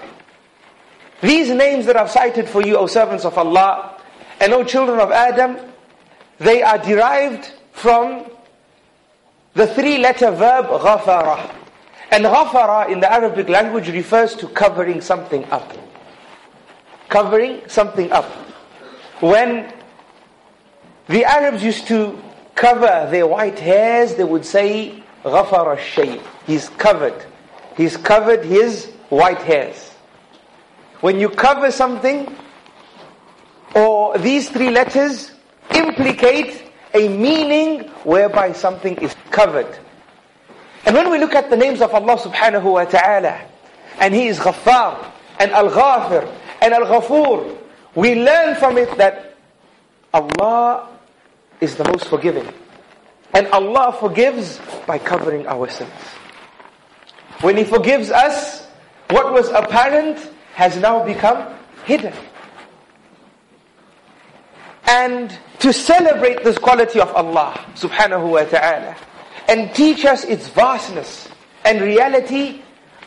These 1.21 1.49
names 1.49 1.85
that 1.85 1.95
I've 1.95 2.11
cited 2.11 2.49
for 2.49 2.61
you, 2.61 2.77
O 2.77 2.87
servants 2.87 3.25
of 3.25 3.37
Allah, 3.37 4.01
and 4.39 4.53
O 4.53 4.63
children 4.63 4.99
of 4.99 5.11
Adam, 5.11 5.57
they 6.37 6.61
are 6.61 6.77
derived 6.77 7.51
from 7.71 8.25
the 9.53 9.67
three-letter 9.67 10.31
verb 10.31 10.65
ghafara. 10.65 11.49
And 12.11 12.25
ghafara 12.25 12.89
in 12.89 12.99
the 12.99 13.11
Arabic 13.11 13.49
language 13.49 13.89
refers 13.89 14.35
to 14.35 14.47
covering 14.47 15.01
something 15.01 15.45
up. 15.45 15.71
Covering 17.09 17.61
something 17.67 18.11
up. 18.11 18.25
When 19.21 19.71
the 21.07 21.25
Arabs 21.25 21.63
used 21.63 21.87
to 21.87 22.19
cover 22.55 23.07
their 23.09 23.27
white 23.27 23.59
hairs, 23.59 24.15
they 24.15 24.23
would 24.23 24.45
say 24.45 25.02
ghafara 25.23 25.79
shay. 25.79 26.21
He's 26.45 26.69
covered. 26.69 27.25
He's 27.75 27.97
covered 27.97 28.45
his 28.45 28.85
white 29.09 29.41
hairs. 29.41 29.89
When 31.01 31.19
you 31.19 31.29
cover 31.29 31.71
something, 31.71 32.33
or 33.75 34.17
these 34.17 34.49
three 34.49 34.69
letters 34.69 35.31
implicate 35.73 36.71
a 36.93 37.07
meaning 37.09 37.89
whereby 38.03 38.53
something 38.53 38.95
is 38.97 39.15
covered. 39.31 39.77
And 40.85 40.95
when 40.95 41.09
we 41.09 41.17
look 41.17 41.33
at 41.33 41.49
the 41.49 41.57
names 41.57 41.81
of 41.81 41.93
Allah 41.93 42.17
subhanahu 42.17 42.63
wa 42.63 42.85
ta'ala, 42.85 43.41
and 43.99 44.13
He 44.13 44.27
is 44.27 44.39
Ghaffar, 44.39 45.11
and 45.39 45.51
Al-Ghafir, 45.51 46.29
and 46.61 46.73
Al-Ghafur, 46.73 47.57
we 47.95 48.15
learn 48.15 48.55
from 48.55 48.77
it 48.77 48.95
that 48.97 49.35
Allah 50.13 50.89
is 51.61 51.75
the 51.75 51.85
most 51.85 52.07
forgiving. 52.07 52.47
And 53.34 53.46
Allah 53.48 53.96
forgives 53.98 54.60
by 54.87 54.98
covering 54.98 55.46
our 55.46 55.68
sins. 55.68 55.90
When 57.40 57.56
He 57.56 57.64
forgives 57.64 58.10
us, 58.10 58.66
what 59.10 59.32
was 59.32 59.48
apparent 59.50 60.18
has 60.54 60.76
now 60.76 61.04
become 61.04 61.54
hidden. 61.84 62.12
And 64.87 65.37
to 65.60 65.72
celebrate 65.72 66.44
this 66.44 66.58
quality 66.58 67.00
of 67.00 67.14
Allah 67.14 67.52
subhanahu 67.75 68.30
wa 68.30 68.44
ta'ala 68.44 68.96
and 69.48 69.75
teach 69.75 70.04
us 70.04 70.25
its 70.25 70.48
vastness 70.48 71.28
and 71.64 71.80
reality, 71.80 72.62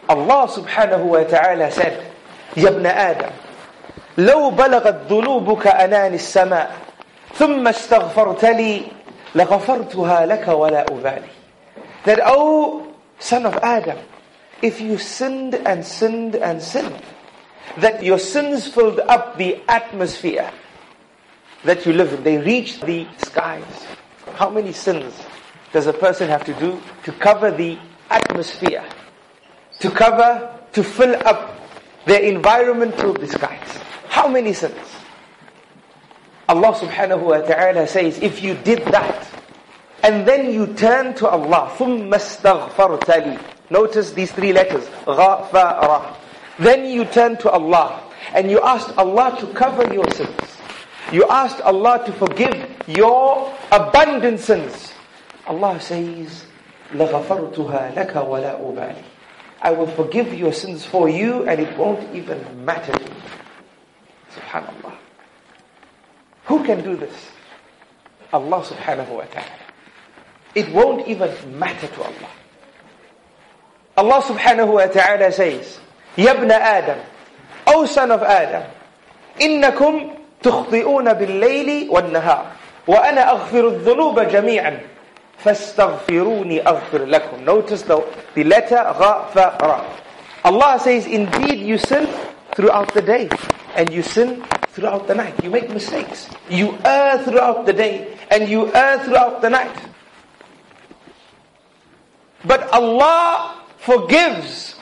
Allah 0.08 0.48
subhanahu 0.48 1.06
wa 1.06 1.24
ta'ala 1.24 1.72
said, 1.72 2.12
يا 2.58 2.70
ابن 2.70 2.86
آدم 2.86 3.32
لو 4.18 4.50
بلغت 4.52 5.08
ذنوبك 5.10 5.68
أنان 5.68 6.14
السماء 6.14 6.72
ثم 7.34 7.68
استغفرت 7.68 8.46
لي 8.46 8.92
لغفرتها 9.36 10.26
لك 10.26 10.48
ولا 10.48 10.86
أبالي 10.92 11.28
That, 12.06 12.20
oh 12.26 12.94
son 13.20 13.46
of 13.46 13.56
Adam, 13.58 13.98
if 14.62 14.82
you 14.82 14.98
sinned 14.98 15.56
and 15.56 15.86
sinned 15.86 16.36
and 16.36 16.62
sinned, 16.62 17.02
that 17.78 18.04
your 18.04 18.20
sins 18.20 18.68
filled 18.68 19.00
up 19.00 19.38
the 19.38 19.62
atmosphere, 19.68 20.52
that 21.64 21.86
you 21.86 21.94
live 21.94 22.14
in. 22.14 22.24
They 22.24 22.38
reach 22.38 22.82
the 22.82 23.08
skies. 23.18 23.86
How 24.36 24.50
many 24.50 24.74
sins 24.74 25.14
does 25.72 25.88
a 25.88 25.94
person 25.94 26.28
have 26.30 26.44
to 26.46 26.54
do 26.56 26.82
to 27.04 27.12
cover 27.12 27.52
the 27.52 27.78
atmosphere? 28.10 28.84
To 29.80 29.90
cover, 29.90 30.60
to 30.74 30.84
fill 30.84 31.16
up 31.28 31.60
their 32.06 32.22
environment 32.22 32.96
through 32.96 33.14
the 33.14 33.28
skies. 33.28 33.68
How 34.10 34.28
many 34.28 34.54
sins? 34.54 34.78
Allah 36.50 36.74
subhanahu 36.74 37.22
wa 37.22 37.40
ta'ala 37.42 37.88
says, 37.88 38.20
if 38.20 38.44
you 38.44 38.56
did 38.56 38.80
that, 38.92 39.28
and 40.04 40.28
then 40.28 40.52
you 40.52 40.68
turn 40.74 41.14
to 41.16 41.28
Allah, 41.28 41.72
ثُمَّ 41.78 42.10
اسْتَغْفَرْتَ 42.12 43.06
لِي 43.06 43.40
Notice 43.70 44.12
these 44.12 44.32
three 44.32 44.52
letters, 44.52 44.86
غَفَرَ 45.06 46.16
Then 46.60 46.86
you 46.86 47.06
turn 47.06 47.38
to 47.38 47.50
Allah, 47.50 48.04
and 48.34 48.50
you 48.52 48.60
ask 48.62 48.92
Allah 48.98 49.38
to 49.40 49.48
cover 49.54 49.94
your 49.94 50.10
sins. 50.12 50.36
You 51.12 51.26
asked 51.30 51.62
Allah 51.62 52.04
to 52.06 52.12
forgive 52.14 52.56
your 52.88 53.54
abundant 53.72 54.40
sins. 54.40 54.94
Allah 55.48 55.80
says, 55.80 56.46
لَغَفَرْتُهَا 56.92 57.94
لَكَ 57.96 58.14
وَلَا 58.14 58.60
أُبَالِي 58.60 59.04
I 59.62 59.72
will 59.72 59.88
forgive 59.88 60.34
your 60.34 60.54
sins 60.54 60.84
for 60.84 61.08
you 61.08 61.44
and 61.48 61.62
it 61.62 61.78
won't 61.78 62.02
even 62.16 62.66
matter 62.66 62.92
to 62.94 63.06
me. 63.10 63.16
Subhanallah. 64.36 64.95
Who 66.46 66.64
can 66.64 66.84
do 66.84 66.96
this? 66.96 67.32
Allah 68.34 68.64
subhanahu 68.64 69.10
wa 69.10 69.26
ta'ala. 69.26 69.60
It 70.56 70.72
won't 70.74 71.08
even 71.08 71.32
matter 71.60 71.88
to 71.88 72.00
Allah. 72.04 72.32
Allah 73.98 74.22
subhanahu 74.24 74.74
wa 74.74 74.86
ta'ala 74.88 75.32
says, 75.32 75.80
يَبْنَ 76.18 76.50
آدَمْ 76.52 77.00
O 77.68 77.86
son 77.86 78.12
of 78.12 78.24
Adam, 78.24 78.64
إِنَّكُمْ 79.40 80.18
تُخْطِئُونَ 80.44 81.08
بِاللَّيْلِ 81.14 81.90
وَالنَّهَارِ 81.90 82.46
وَأَنَا 82.88 83.22
أَغْفِرُ 83.32 83.68
الذُّنُوبَ 83.68 84.20
جَمِيعًا 84.20 84.80
فَاسْتَغْفِرُونِي 85.38 86.62
أَغْفِرْ 86.66 87.06
لَكُمْ 87.06 87.46
Notice 87.46 87.84
the, 87.84 88.04
the 88.36 88.44
letter 88.44 88.76
غَفَرَ 88.76 89.86
Allah 90.44 90.80
says, 90.80 91.06
indeed 91.06 91.60
you 91.60 91.78
sin 91.78 92.08
throughout 92.56 92.92
the 92.94 93.02
day 93.02 93.30
and 93.76 93.94
you 93.94 94.02
sin 94.02 94.44
throughout 94.76 95.08
the 95.08 95.16
night. 95.16 95.44
You 95.44 95.50
make 95.50 95.70
mistakes. 95.70 96.30
You 96.50 96.78
err 96.86 97.24
throughout 97.24 97.66
the 97.66 97.74
day 97.74 98.18
and 98.30 98.48
you 98.48 98.74
err 98.74 99.00
throughout 99.04 99.42
the 99.42 99.50
night. 99.50 99.76
But 102.46 102.70
Allah 102.70 103.62
forgives 103.78 104.76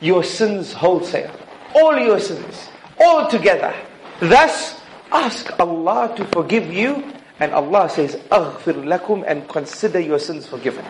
your 0.00 0.24
sins 0.24 0.72
wholesale. 0.72 1.30
All 1.74 1.98
your 1.98 2.18
sins. 2.18 2.68
All 3.00 3.28
together. 3.28 3.74
Thus, 4.20 4.80
ask 5.12 5.50
Allah 5.60 6.14
to 6.16 6.24
forgive 6.26 6.72
you 6.72 7.04
and 7.40 7.52
Allah 7.52 7.88
says, 7.88 8.16
أغفر 8.30 8.84
لكم 8.84 9.24
and 9.26 9.48
consider 9.48 10.00
your 10.00 10.18
sins 10.18 10.46
forgiven. 10.46 10.84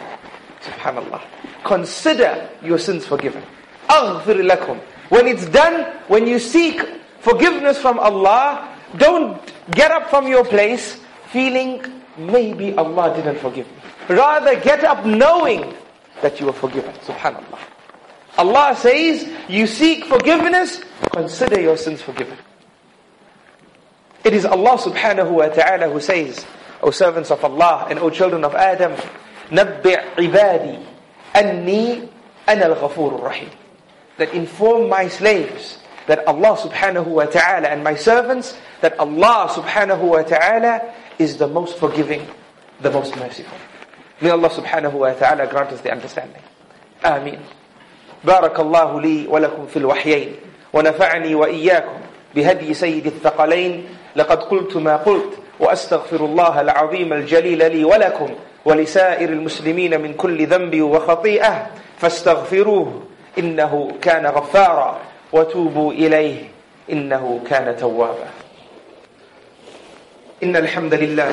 Subhanallah. 0.61 1.23
Consider 1.65 2.49
your 2.63 2.79
sins 2.79 3.07
forgiven. 3.07 3.43
أغفر 3.89 4.45
لكم. 4.47 4.81
When 5.11 5.27
it's 5.27 5.47
done, 5.47 5.85
when 6.09 6.27
you 6.27 6.39
seek 6.39 6.81
forgiveness 7.21 7.79
from 7.79 7.99
Allah, 7.99 8.77
don't 8.97 9.41
get 9.73 9.91
up 9.91 10.11
from 10.11 10.27
your 10.27 10.45
place 10.45 11.01
feeling 11.33 11.83
maybe 12.17 12.75
Allah 12.77 13.15
didn't 13.17 13.39
forgive 13.39 13.67
me. 13.67 14.17
Rather 14.17 14.61
get 14.61 14.85
up 14.85 15.05
knowing 15.05 15.75
that 16.23 16.41
you 16.41 16.49
are 16.49 16.53
forgiven. 16.53 16.93
Subhanallah. 17.07 17.59
Allah 18.37 18.75
says, 18.77 19.29
you 19.49 19.67
seek 19.67 20.05
forgiveness, 20.07 20.83
consider 21.13 21.61
your 21.61 21.77
sins 21.77 22.03
forgiven. 22.03 22.37
It 24.25 24.33
is 24.33 24.45
Allah 24.45 24.79
subhanahu 24.79 25.31
wa 25.31 25.49
ta'ala 25.49 25.91
who 25.91 26.01
says, 26.01 26.45
O 26.83 26.91
servants 26.91 27.31
of 27.31 27.45
Allah 27.45 27.87
and 27.91 27.99
O 27.99 28.11
children 28.11 28.45
of 28.45 28.55
Adam, 28.55 28.97
نَبِّعْ 29.51 30.17
عِبَادِي 30.17 30.85
أَنِّي 31.35 32.09
أَنَا 32.49 32.75
الْغَفُورُ 32.75 33.21
الرَّحِيمُ 33.21 33.51
That 34.19 34.33
inform 34.35 34.89
my 34.89 35.09
slaves 35.09 35.79
that 36.09 36.27
Allah 36.27 36.57
subhanahu 36.57 37.07
wa 37.07 37.25
ta'ala 37.25 37.69
and 37.69 37.83
my 37.83 37.95
servants, 37.95 38.57
that 38.81 38.99
Allah 38.99 39.49
subhanahu 39.51 40.01
wa 40.01 40.23
ta'ala 40.23 40.93
is 41.19 41.37
the 41.37 41.49
most 41.49 41.79
forgiving, 41.79 42.27
the 42.81 42.91
most 42.91 43.17
merciful. 43.17 43.57
May 44.21 44.31
Allah 44.31 44.51
subhanahu 44.51 44.93
wa 44.93 45.13
ta'ala 45.13 45.47
grant 45.47 45.73
us 45.73 45.81
the 45.81 45.91
understanding. 45.91 46.43
Ameen. 47.03 47.41
بارك 48.25 48.61
الله 48.61 49.01
لي 49.01 49.27
ولكم 49.29 49.67
في 49.67 49.77
الوحيين 49.77 50.37
ونفعني 50.73 51.35
وإياكم 51.35 52.01
بهدي 52.35 52.75
سيد 52.75 53.07
الثقلين 53.07 53.89
لقد 54.17 54.43
قلت 54.43 54.77
ما 54.77 54.97
قلت 54.97 55.39
وأستغفر 55.61 56.25
الله 56.25 56.61
العظيم 56.61 57.13
الجليل 57.13 57.73
لي 57.73 57.85
ولكم 57.85 58.31
ولسائر 58.65 59.29
المسلمين 59.29 60.01
من 60.01 60.15
كل 60.15 60.47
ذنب 60.47 60.81
وخطيئة 60.81 61.67
فاستغفروه 61.99 63.03
إنه 63.39 63.93
كان 64.03 64.27
غفارا 64.27 65.01
وتوبوا 65.34 65.92
إليه 65.94 66.36
إنه 66.92 67.40
كان 67.50 67.78
توابا. 67.78 68.30
إن 70.44 70.56
الحمد 70.56 70.94
لله 70.94 71.32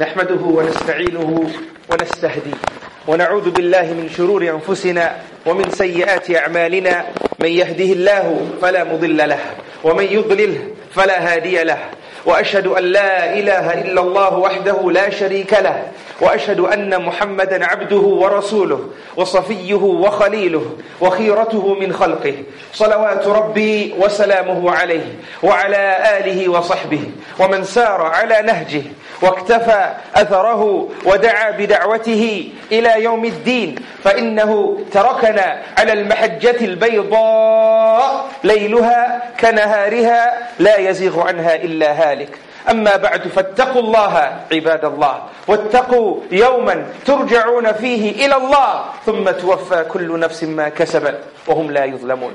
نحمده 0.00 0.42
ونستعينه 0.44 1.50
ونستهديه 1.90 2.60
ونعوذ 3.08 3.50
بالله 3.50 3.82
من 3.82 4.10
شرور 4.16 4.42
أنفسنا 4.50 5.16
ومن 5.46 5.70
سيئات 5.70 6.30
أعمالنا. 6.30 7.04
من 7.38 7.48
يهده 7.48 7.84
الله 7.84 8.46
فلا 8.62 8.84
مضل 8.84 9.16
له 9.28 9.38
ومن 9.84 10.04
يضلله 10.04 10.68
فلا 10.94 11.34
هادي 11.34 11.64
له. 11.64 11.78
وأشهد 12.26 12.66
أن 12.66 12.84
لا 12.84 13.38
إله 13.38 13.80
إلا 13.80 14.00
الله 14.00 14.38
وحده 14.38 14.90
لا 14.90 15.10
شريك 15.10 15.52
له. 15.52 15.88
وأشهد 16.20 16.60
أن 16.60 17.02
محمدا 17.02 17.66
عبده 17.66 17.96
ورسوله 17.96 18.88
وصفيه 19.16 19.74
وخليله 19.74 20.76
وخيرته 21.00 21.74
من 21.74 21.92
خلقه. 21.92 22.34
صلوات 22.74 23.26
ربي 23.26 23.94
وسلامه 23.98 24.70
عليه 24.70 25.14
وعلى 25.42 26.18
آله 26.18 26.48
وصحبه. 26.48 27.04
ومن 27.38 27.64
سار 27.64 28.02
على 28.02 28.42
نهجه 28.42 28.82
واكتفى 29.22 29.94
أثره 30.14 30.88
ودعا 31.04 31.50
بدعوته 31.50 32.48
إلى 32.72 33.04
يوم 33.04 33.24
الدين. 33.24 33.74
فإنه 34.04 34.78
تركنا 34.92 35.62
على 35.78 35.92
المحجة 35.92 36.64
البيضاء 36.64 38.28
ليلها 38.44 39.22
كنهارها 39.40 40.48
لا 40.58 40.76
يزيغ 40.76 41.20
عنها 41.20 41.54
إلا 41.54 41.92
هالك. 41.92 42.38
أما 42.69 42.95
بعد 42.95 43.27
فاتقوا 43.27 43.81
الله 43.81 44.13
عباد 44.51 44.85
الله 44.85 45.23
واتقوا 45.47 46.19
يوما 46.31 46.87
ترجعون 47.05 47.73
فيه 47.73 48.25
إلى 48.25 48.35
الله 48.35 48.85
ثم 49.05 49.31
توفى 49.31 49.83
كل 49.83 50.19
نفس 50.19 50.43
ما 50.43 50.69
كسبت 50.69 51.19
وهم 51.47 51.71
لا 51.71 51.85
يظلمون 51.85 52.33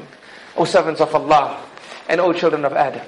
O 0.57 0.65
servants 0.65 1.01
of 1.01 1.15
Allah 1.15 1.57
and 2.09 2.21
O 2.21 2.33
children 2.33 2.65
of 2.65 2.73
Adam 2.73 3.03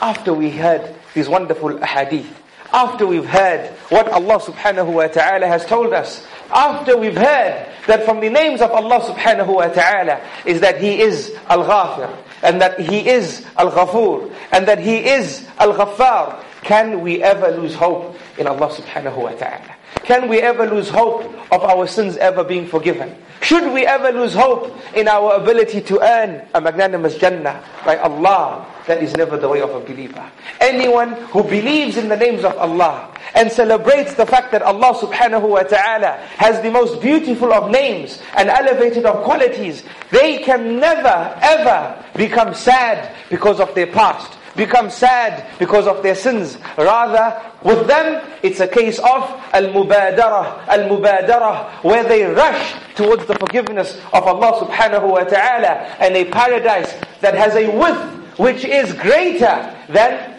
after 0.00 0.32
we 0.32 0.50
heard 0.50 0.94
these 1.14 1.28
wonderful 1.28 1.70
ahadith 1.78 2.26
after 2.72 3.06
we've 3.06 3.26
heard 3.26 3.68
what 3.88 4.08
Allah 4.08 4.38
subhanahu 4.40 4.92
wa 4.92 5.06
ta'ala 5.06 5.46
has 5.46 5.64
told 5.66 5.92
us, 5.92 6.26
after 6.50 6.96
we've 6.96 7.16
heard 7.16 7.66
that 7.86 8.04
from 8.04 8.20
the 8.20 8.28
names 8.28 8.60
of 8.60 8.70
Allah 8.70 9.00
subhanahu 9.00 9.46
wa 9.46 9.68
ta'ala 9.68 10.20
is 10.44 10.60
that 10.60 10.80
He 10.80 11.00
is 11.00 11.34
Al-Ghafir, 11.48 12.10
and 12.42 12.60
that 12.60 12.78
He 12.80 13.08
is 13.08 13.46
Al-Ghafur, 13.56 14.32
and 14.52 14.66
that 14.68 14.78
He 14.78 14.98
is 14.98 15.46
Al-Ghaffar, 15.58 16.42
can 16.63 17.01
we 17.01 17.23
ever 17.23 17.49
lose 17.57 17.73
hope 17.73 18.15
in 18.37 18.47
Allah 18.47 18.69
subhanahu 18.69 19.17
wa 19.17 19.31
ta'ala? 19.31 19.75
Can 20.03 20.29
we 20.29 20.39
ever 20.39 20.67
lose 20.67 20.89
hope 20.89 21.23
of 21.51 21.63
our 21.63 21.87
sins 21.87 22.17
ever 22.17 22.43
being 22.43 22.67
forgiven? 22.67 23.15
Should 23.41 23.73
we 23.73 23.85
ever 23.85 24.11
lose 24.11 24.33
hope 24.33 24.71
in 24.95 25.07
our 25.07 25.35
ability 25.35 25.81
to 25.81 25.99
earn 25.99 26.45
a 26.53 26.61
magnanimous 26.61 27.17
Jannah 27.17 27.63
by 27.83 27.97
Allah? 27.97 28.65
That 28.85 29.01
is 29.01 29.15
never 29.17 29.37
the 29.37 29.49
way 29.49 29.61
of 29.61 29.71
a 29.71 29.79
believer. 29.79 30.23
Anyone 30.59 31.13
who 31.33 31.43
believes 31.43 31.97
in 31.97 32.07
the 32.09 32.17
names 32.17 32.43
of 32.43 32.55
Allah 32.57 33.11
and 33.33 33.51
celebrates 33.51 34.13
the 34.13 34.25
fact 34.25 34.51
that 34.51 34.61
Allah 34.61 34.93
subhanahu 34.93 35.49
wa 35.49 35.63
ta'ala 35.63 36.17
has 36.37 36.61
the 36.61 36.69
most 36.69 37.01
beautiful 37.01 37.51
of 37.53 37.71
names 37.71 38.21
and 38.37 38.49
elevated 38.49 39.05
of 39.05 39.23
qualities, 39.23 39.83
they 40.11 40.39
can 40.39 40.79
never 40.79 41.35
ever 41.41 42.03
become 42.15 42.53
sad 42.53 43.15
because 43.29 43.59
of 43.59 43.73
their 43.73 43.87
past 43.87 44.37
become 44.56 44.90
sad 44.90 45.46
because 45.58 45.86
of 45.86 46.02
their 46.02 46.14
sins. 46.14 46.58
Rather, 46.78 47.40
with 47.62 47.86
them, 47.86 48.26
it's 48.42 48.60
a 48.60 48.68
case 48.68 48.98
of 48.98 49.22
al-mubadarah, 49.52 50.66
al-mubadarah, 50.68 51.84
where 51.84 52.04
they 52.04 52.24
rush 52.24 52.74
towards 52.94 53.26
the 53.26 53.34
forgiveness 53.34 54.00
of 54.12 54.24
Allah 54.24 54.66
subhanahu 54.66 55.10
wa 55.10 55.24
ta'ala 55.24 55.96
and 56.00 56.16
a 56.16 56.24
paradise 56.24 56.94
that 57.20 57.34
has 57.34 57.54
a 57.54 57.68
width 57.76 58.38
which 58.38 58.64
is 58.64 58.92
greater 58.94 59.74
than 59.88 60.34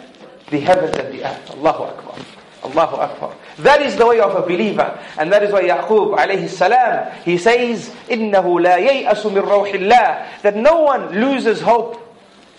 the 0.50 0.60
heavens 0.60 0.96
and 0.96 1.12
the 1.14 1.24
earth. 1.24 1.50
Allahu 1.50 1.84
Akbar. 1.84 2.14
Allahu 2.64 2.96
Akbar. 2.96 3.34
That 3.58 3.82
is 3.82 3.96
the 3.96 4.06
way 4.06 4.20
of 4.20 4.34
a 4.34 4.42
believer. 4.42 4.98
And 5.18 5.32
that 5.32 5.42
is 5.42 5.52
why 5.52 5.62
Yaqub 5.62 6.16
alayhi 6.16 6.48
salam, 6.48 7.12
he 7.24 7.38
says, 7.38 7.90
إِنَّهُ 8.08 8.32
لَا 8.32 8.78
يَيْأَسُ 8.78 9.22
مِنْ 9.30 9.42
رَوْحِ 9.42 9.72
اللَّهِ 9.72 10.42
That 10.42 10.56
no 10.56 10.82
one 10.82 11.08
loses 11.20 11.60
hope 11.60 12.01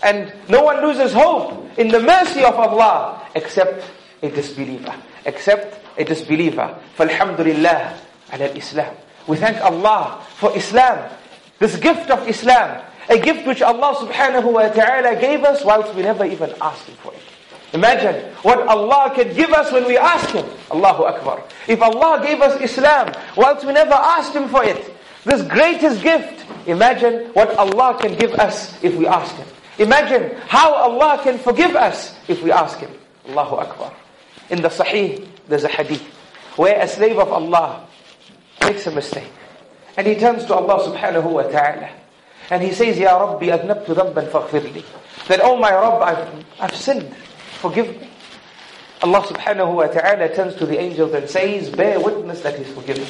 and 0.04 0.32
no 0.48 0.62
one 0.62 0.82
loses 0.82 1.12
hope 1.12 1.78
in 1.78 1.88
the 1.88 2.00
mercy 2.00 2.42
of 2.42 2.54
Allah 2.54 3.22
except 3.34 3.84
a 4.22 4.30
disbeliever. 4.30 4.94
Except 5.24 5.78
a 5.98 6.04
disbeliever. 6.04 6.74
فالحمدلله 6.98 7.92
على 8.32 8.52
الإسلام. 8.52 8.94
We 9.26 9.36
thank 9.36 9.60
Allah 9.60 10.24
for 10.36 10.56
Islam. 10.56 11.10
This 11.58 11.76
gift 11.76 12.10
of 12.10 12.26
Islam. 12.26 12.82
A 13.08 13.18
gift 13.18 13.46
which 13.46 13.60
Allah 13.60 13.94
subhanahu 13.96 14.52
wa 14.52 14.68
ta'ala 14.68 15.20
gave 15.20 15.44
us 15.44 15.64
whilst 15.64 15.94
we 15.94 16.02
never 16.02 16.24
even 16.24 16.54
asked 16.60 16.86
Him 16.86 16.96
for 16.96 17.12
it. 17.12 17.20
Imagine 17.72 18.32
what 18.42 18.66
Allah 18.66 19.12
can 19.14 19.34
give 19.34 19.50
us 19.52 19.70
when 19.72 19.84
we 19.86 19.98
ask 19.98 20.30
Him. 20.30 20.46
Allahu 20.70 21.04
Akbar. 21.04 21.42
If 21.68 21.82
Allah 21.82 22.22
gave 22.24 22.40
us 22.40 22.60
Islam 22.60 23.12
whilst 23.36 23.66
we 23.66 23.72
never 23.72 23.94
asked 23.94 24.34
Him 24.34 24.48
for 24.48 24.64
it, 24.64 24.94
this 25.24 25.42
greatest 25.42 26.02
gift, 26.02 26.46
imagine 26.66 27.30
what 27.34 27.54
Allah 27.56 27.98
can 28.00 28.14
give 28.16 28.32
us 28.34 28.74
if 28.82 28.94
we 28.96 29.06
ask 29.06 29.34
Him. 29.36 29.46
Imagine 29.77 30.35
how 30.47 30.73
Allah 30.73 31.19
can 31.23 31.37
forgive 31.37 31.75
us 31.75 32.15
if 32.27 32.41
we 32.41 32.51
ask 32.51 32.79
Him. 32.79 32.91
Allahu 33.29 33.55
Akbar. 33.55 33.93
In 34.49 34.61
the 34.61 34.69
Sahih, 34.69 35.27
there's 35.47 35.63
a 35.63 35.69
hadith 35.69 36.01
where 36.55 36.79
a 36.79 36.87
slave 36.87 37.17
of 37.19 37.31
Allah 37.31 37.87
makes 38.61 38.87
a 38.87 38.91
mistake. 38.91 39.31
And 39.97 40.07
he 40.07 40.15
turns 40.15 40.45
to 40.45 40.55
Allah 40.55 40.83
subhanahu 40.87 41.31
wa 41.31 41.43
ta'ala. 41.43 41.89
And 42.49 42.61
he 42.61 42.71
says, 42.71 42.97
Ya 42.97 43.17
Rabbi, 43.17 43.47
adnabtu 43.47 43.95
dhanban 43.95 44.29
faghfir 44.29 44.73
li. 44.73 44.85
That, 45.27 45.39
oh 45.41 45.57
my 45.57 45.71
Rabb, 45.71 46.01
I've, 46.01 46.45
I've 46.59 46.75
sinned. 46.75 47.13
forgive 47.59 47.89
me. 47.99 48.09
Allah 49.01 49.21
subhanahu 49.21 49.75
wa 49.75 49.87
ta'ala 49.87 50.33
turns 50.35 50.55
to 50.55 50.65
the 50.65 50.79
angels 50.79 51.13
and 51.13 51.29
says, 51.29 51.69
bear 51.69 51.99
witness 51.99 52.41
that 52.41 52.57
he's 52.57 52.71
forgiven. 52.73 53.07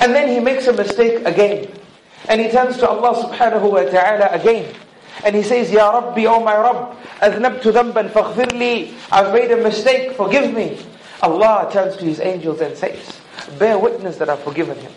And 0.00 0.14
then 0.14 0.28
he 0.28 0.40
makes 0.40 0.66
a 0.66 0.72
mistake 0.72 1.24
again. 1.24 1.72
And 2.28 2.40
he 2.40 2.50
turns 2.50 2.76
to 2.78 2.88
Allah 2.88 3.22
subhanahu 3.22 3.70
wa 3.70 3.84
ta'ala 3.84 4.28
again. 4.32 4.74
And 5.25 5.35
he 5.35 5.43
says, 5.43 5.71
Ya 5.71 5.91
Rabbi, 5.91 6.25
O 6.25 6.39
my 6.39 6.57
Rabb, 6.57 6.95
أذنبت 7.21 7.61
ذنبا 7.61 8.09
فاغفر 8.11 8.53
لي. 8.53 8.93
I've 9.11 9.33
made 9.33 9.51
a 9.51 9.57
mistake, 9.57 10.13
forgive 10.13 10.53
me. 10.53 10.79
Allah 11.21 11.69
turns 11.71 11.95
to 11.97 12.05
his 12.05 12.19
angels 12.19 12.61
and 12.61 12.75
says, 12.75 13.19
bear 13.59 13.77
witness 13.77 14.17
that 14.17 14.29
I've 14.29 14.41
forgiven 14.41 14.77
him. 14.77 14.91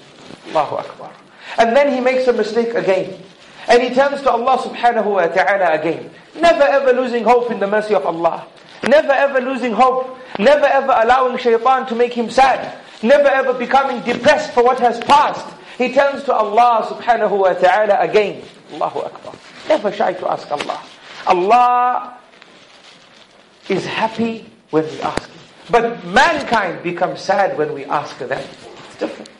Allahu 0.48 0.76
Akbar. 0.76 1.11
And 1.59 1.76
then 1.76 1.92
he 1.92 2.00
makes 2.00 2.26
a 2.26 2.33
mistake 2.33 2.74
again. 2.74 3.20
And 3.68 3.83
he 3.83 3.94
turns 3.94 4.22
to 4.22 4.30
Allah 4.30 4.59
subhanahu 4.59 5.04
wa 5.07 5.26
ta'ala 5.26 5.78
again. 5.78 6.11
Never 6.35 6.62
ever 6.62 6.92
losing 6.92 7.24
hope 7.24 7.50
in 7.50 7.61
the 7.61 7.66
mercy 7.66 7.94
of 7.94 8.07
Allah. 8.07 8.46
Never 8.87 9.12
ever 9.12 9.40
losing 9.40 9.72
hope. 9.72 10.18
Never 10.38 10.66
ever 10.66 10.92
allowing 10.96 11.38
shaitan 11.38 11.87
to 11.87 11.94
make 11.94 12.12
him 12.12 12.30
sad. 12.30 12.78
Never 13.02 13.28
ever 13.28 13.52
becoming 13.52 14.02
depressed 14.02 14.52
for 14.52 14.64
what 14.64 14.80
has 14.80 14.98
passed. 15.00 15.46
He 15.78 15.92
turns 15.92 16.24
to 16.24 16.33
Allah 16.33 16.87
subhanahu 16.88 17.38
wa 17.38 17.52
ta'ala 17.52 18.00
again. 18.00 18.42
Allahu 18.72 19.00
Akbar. 19.00 19.35
Never 19.68 19.92
shy 19.92 20.12
to 20.12 20.30
ask 20.30 20.50
Allah. 20.50 20.83
Allah 21.26 22.18
is 23.68 23.87
happy 23.87 24.46
when 24.70 24.85
we 24.85 25.00
ask 25.00 25.28
Him. 25.28 25.40
But 25.70 26.04
mankind 26.04 26.83
becomes 26.83 27.20
sad 27.20 27.57
when 27.57 27.72
we 27.72 27.85
ask 27.87 28.18
them. 28.18 28.30
It's 28.33 28.96
different. 28.96 29.30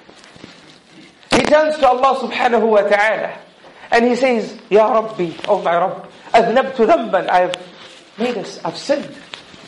He 1.31 1.43
turns 1.43 1.77
to 1.79 1.89
Allah 1.89 2.17
subhanahu 2.21 2.69
wa 2.69 2.83
ta'ala 2.83 3.39
and 3.91 4.05
he 4.07 4.17
says, 4.17 4.59
Ya 4.71 4.91
Rabbi, 4.91 5.33
oh 5.49 5.61
my 5.63 5.77
Rabb, 5.77 6.09
أذنبت 6.35 6.77
ذنبا, 6.77 7.29
I've 7.29 7.55
made 8.19 8.37
us, 8.39 8.59
I've 8.65 8.77
sinned. 8.77 9.15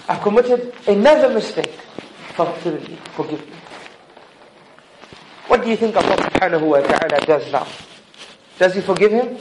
I've 0.09 0.23
committed 0.23 0.73
another 0.87 1.33
mistake. 1.35 1.75
Forgive 2.35 2.89
me, 2.89 2.97
forgive 3.15 3.41
me. 3.47 3.57
What 5.49 5.63
do 5.63 5.71
you 5.71 5.77
think 5.77 5.97
Allah 5.97 6.17
subhanahu 6.17 6.63
wa 6.63 6.81
ta'ala 6.81 7.27
does 7.27 7.53
now? 7.53 7.67
Does 8.59 8.75
he 8.75 8.81
forgive 8.81 9.13
him? 9.13 9.39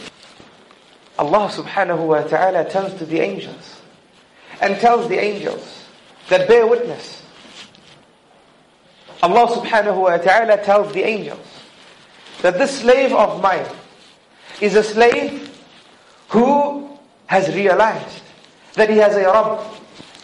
Allah 1.21 1.53
subhanahu 1.53 2.07
wa 2.07 2.23
ta'ala 2.23 2.65
turns 2.71 2.95
to 2.95 3.05
the 3.05 3.21
angels 3.21 3.83
and 4.63 4.81
tells 4.81 5.07
the 5.07 5.21
angels 5.21 5.85
that 6.31 6.49
bear 6.49 6.67
witness. 6.67 7.23
Allah 9.23 9.47
subhanahu 9.49 10.01
wa 10.01 10.17
ta'ala 10.17 10.65
tells 10.65 10.95
the 10.95 11.05
angels 11.05 11.45
that 12.41 12.57
this 12.57 12.81
slave 12.81 13.13
of 13.13 13.43
mine 13.43 13.67
is 14.63 14.77
a 14.77 14.83
slave 14.83 15.55
who 16.31 16.89
has 17.27 17.55
realized 17.55 18.23
that 18.77 18.89
he 18.89 18.97
has 18.97 19.15
a 19.15 19.27
Rabb, 19.27 19.61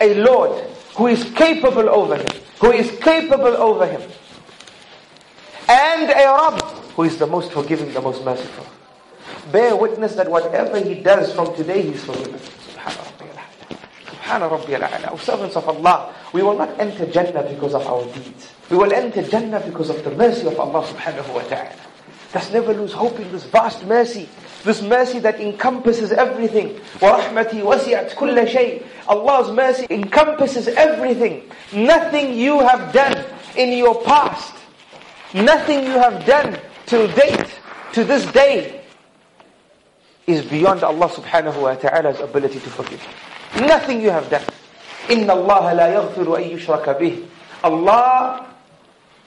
a 0.01 0.15
Lord, 0.15 0.65
who 0.97 1.09
is 1.09 1.25
capable 1.33 1.91
over 1.91 2.17
him, 2.17 2.41
who 2.59 2.73
is 2.73 2.91
capable 3.01 3.53
over 3.61 3.87
him, 3.87 4.01
and 5.69 6.09
a 6.09 6.25
Rabb, 6.25 6.63
who 6.97 7.03
is 7.03 7.19
the 7.19 7.27
most 7.27 7.53
forgiving, 7.53 7.93
the 7.93 8.01
most 8.01 8.25
merciful 8.25 8.65
Bear 9.52 9.76
witness 9.76 10.16
that 10.16 10.30
whatever 10.30 10.80
he 10.80 10.96
does 10.96 11.34
from 11.34 11.54
today, 11.56 11.82
he's 11.82 12.04
forgiven. 12.04 12.40
Subhana 14.32 14.50
Rabbi 14.50 14.74
al 14.74 15.14
O 15.14 15.18
servants 15.18 15.56
of 15.56 15.68
Allah, 15.68 16.14
we 16.34 16.42
will 16.42 16.58
not 16.58 16.80
enter 16.80 17.06
Jannah 17.06 17.44
because 17.44 17.74
of 17.74 17.86
our 17.88 18.06
deeds. 18.14 18.52
We 18.70 18.78
will 18.78 18.94
enter 18.94 19.22
Jannah 19.24 19.60
because 19.60 19.90
of 19.90 20.04
the 20.04 20.12
mercy 20.12 20.48
of 20.48 20.60
Allah 20.60 20.84
subhanahu 20.88 21.34
wa 21.34 21.42
ta'ala. 21.44 21.76
Let's 22.34 22.52
never 22.52 22.74
lose 22.74 22.94
hope 22.94 23.20
in 23.20 23.30
this 23.32 23.44
vast 23.44 23.86
mercy. 23.86 24.30
This 24.64 24.82
mercy 24.82 25.20
that 25.20 25.42
encompasses 25.42 26.12
everything. 26.14 26.76
وَرَحْمَتِي 27.00 27.62
وَسِعَتْ 27.62 28.12
كُلَّ 28.12 28.48
شَيْءٍ 28.48 28.84
Allah's 29.08 29.52
mercy 29.52 29.88
encompasses 29.90 30.68
everything. 30.70 31.44
Nothing 31.74 32.34
you 32.34 32.60
have 32.60 32.94
done 32.94 33.26
in 33.58 33.78
your 33.78 34.02
past, 34.04 34.56
nothing 35.34 35.84
you 35.84 35.92
have 36.00 36.26
done 36.26 36.58
till 36.86 37.08
date, 37.14 37.60
to 37.94 38.06
this 38.06 38.26
day, 38.32 38.75
is 40.28 40.46
beyond 40.46 40.84
Allah 40.84 41.10
subhanahu 41.10 41.62
wa 41.62 41.76
ta'ala's 41.76 42.20
ability 42.20 42.60
to 42.60 42.70
forgive. 42.70 43.02
Nothing 43.60 44.02
you 44.02 44.10
have 44.12 44.30
done. 44.30 44.46
إِنَّ 45.08 45.26
اللَّهَ 45.28 45.74
لَا 45.76 45.88
يَغْفِرُ 46.14 46.38
أَن 46.38 46.58
يُشْرَكَ 46.58 46.86
بِهِ 47.00 47.26
Allah 47.64 48.46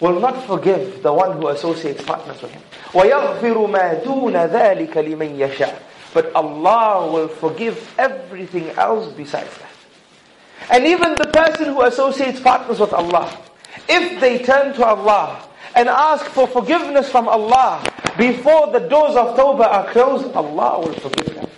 will 0.01 0.21
not 0.21 0.43
forgive 0.47 1.03
the 1.03 1.13
one 1.13 1.37
who 1.37 1.49
associates 1.49 2.03
partners 2.03 2.41
with 2.43 2.51
him. 2.53 2.63
وَيَغْفِرُ 2.93 3.71
مَا 3.71 4.05
دُونَ 4.05 4.33
ذَلِكَ 4.51 4.93
لِمَنْ 4.93 5.37
يَشَاءُ 5.39 5.75
But 6.15 6.33
Allah 6.35 7.11
will 7.13 7.29
forgive 7.29 7.93
everything 7.99 8.71
else 8.71 9.13
besides 9.13 9.51
that. 9.59 9.71
And 10.71 10.87
even 10.87 11.15
the 11.17 11.27
person 11.27 11.67
who 11.67 11.83
associates 11.83 12.41
partners 12.41 12.81
with 12.81 12.93
Allah, 12.93 13.37
if 13.89 14.21
they 14.21 14.39
turn 14.39 14.75
to 14.75 14.85
Allah 14.85 15.43
and 15.75 15.89
ask 15.89 16.25
for 16.27 16.47
forgiveness 16.47 17.11
from 17.11 17.29
Allah 17.29 17.83
before 18.20 18.68
the 18.72 18.80
doors 18.80 19.16
of 19.16 19.38
Tawbah 19.38 19.66
are 19.66 19.88
closed, 19.92 20.36
Allah 20.36 20.82
will 20.82 20.94
forgive 20.94 21.34
them. 21.34 21.50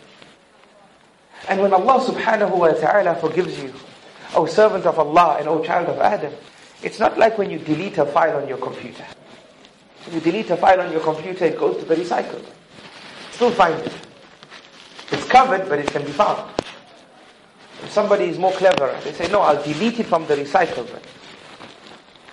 And 1.49 1.59
when 1.59 1.73
Allah 1.73 1.99
subhanahu 2.05 2.55
wa 2.55 2.71
ta'ala 2.71 3.15
forgives 3.15 3.61
you, 3.61 3.73
O 4.35 4.45
servant 4.45 4.85
of 4.85 4.99
Allah 4.99 5.37
and 5.39 5.49
O 5.49 5.63
child 5.63 5.89
of 5.89 5.97
Adam, 5.99 6.31
it's 6.83 6.99
not 6.99 7.17
like 7.17 7.37
when 7.39 7.49
you 7.49 7.57
delete 7.57 7.97
a 7.97 8.05
file 8.05 8.37
on 8.37 8.47
your 8.47 8.59
computer. 8.59 9.05
When 10.05 10.15
you 10.15 10.21
delete 10.21 10.51
a 10.51 10.57
file 10.57 10.81
on 10.81 10.91
your 10.91 11.01
computer, 11.01 11.45
it 11.45 11.57
goes 11.57 11.77
to 11.77 11.85
the 11.85 11.95
recycle. 11.95 12.45
Still 13.31 13.51
find 13.51 13.79
it. 13.83 13.93
It's 15.11 15.25
covered, 15.27 15.67
but 15.67 15.79
it 15.79 15.87
can 15.87 16.05
be 16.05 16.11
found. 16.11 16.47
If 17.81 17.91
somebody 17.91 18.25
is 18.25 18.37
more 18.37 18.53
clever, 18.53 18.95
they 19.03 19.13
say, 19.13 19.31
no, 19.31 19.41
I'll 19.41 19.61
delete 19.61 19.99
it 19.99 20.05
from 20.05 20.27
the 20.27 20.35
recycle 20.35 20.85
bin. 20.85 21.01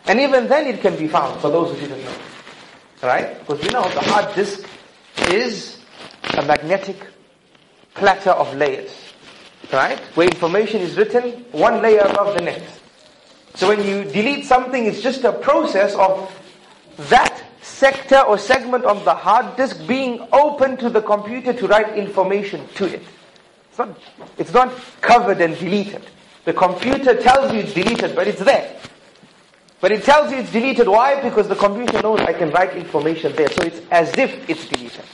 And 0.07 0.21
even 0.21 0.49
then 0.49 0.67
it 0.67 0.81
can 0.83 0.97
be 0.97 1.09
found, 1.09 1.41
for 1.41 1.51
those 1.51 1.75
who 1.75 1.81
didn't 1.81 2.05
know. 2.05 2.15
Right? 3.03 3.39
Because 3.39 3.65
you 3.65 3.71
know, 3.71 3.89
the 3.91 4.01
hard 4.01 4.35
disk 4.35 4.67
is 5.29 5.79
a 6.37 6.43
magnetic 6.43 6.97
platter 7.95 8.31
of 8.31 8.55
layers. 8.57 8.95
Right? 9.73 9.99
Where 10.15 10.29
information 10.29 10.81
is 10.81 10.97
written, 10.97 11.45
one 11.53 11.83
layer 11.83 12.01
above 12.01 12.35
the 12.37 12.43
next. 12.43 12.81
So 13.55 13.69
when 13.69 13.85
you 13.85 14.05
delete 14.05 14.45
something, 14.47 14.87
it's 14.87 15.01
just 15.01 15.25
a 15.25 15.33
process 15.33 15.95
of 15.95 16.33
that 17.11 17.43
sector 17.61 18.19
or 18.21 18.39
segment 18.39 18.85
of 18.85 19.05
the 19.05 19.15
hard 19.15 19.57
disk 19.57 19.87
being 19.87 20.27
open 20.33 20.77
to 20.79 20.89
the 20.89 21.03
computer 21.03 21.53
to 21.53 21.67
write 21.67 21.97
information 21.97 22.67
to 22.77 22.87
it. 22.87 23.03
It's 23.69 23.79
not, 23.79 23.99
it's 24.39 24.53
not 24.53 24.75
covered 25.01 25.41
and 25.41 25.57
deleted. 25.59 26.03
The 26.45 26.53
computer 26.53 27.21
tells 27.21 27.53
you 27.53 27.61
it's 27.61 27.75
deleted, 27.75 28.17
but 28.17 28.27
it's 28.27 28.41
there. 28.41 28.81
But 29.81 29.93
it 29.93 30.03
tells 30.03 30.33
you 30.33 30.39
it's 30.39 30.51
deleted. 30.51 30.89
Why? 30.89 31.21
Because 31.23 31.49
the 31.49 31.55
computer 31.55 32.03
knows 32.03 32.21
I 32.21 32.33
can 32.33 32.51
write 32.51 32.77
information 32.77 33.35
there. 33.37 33.49
So 33.49 33.63
it's 33.63 33.81
as 33.91 34.17
if 34.19 34.51
it's 34.51 34.67
deleted. 34.67 35.05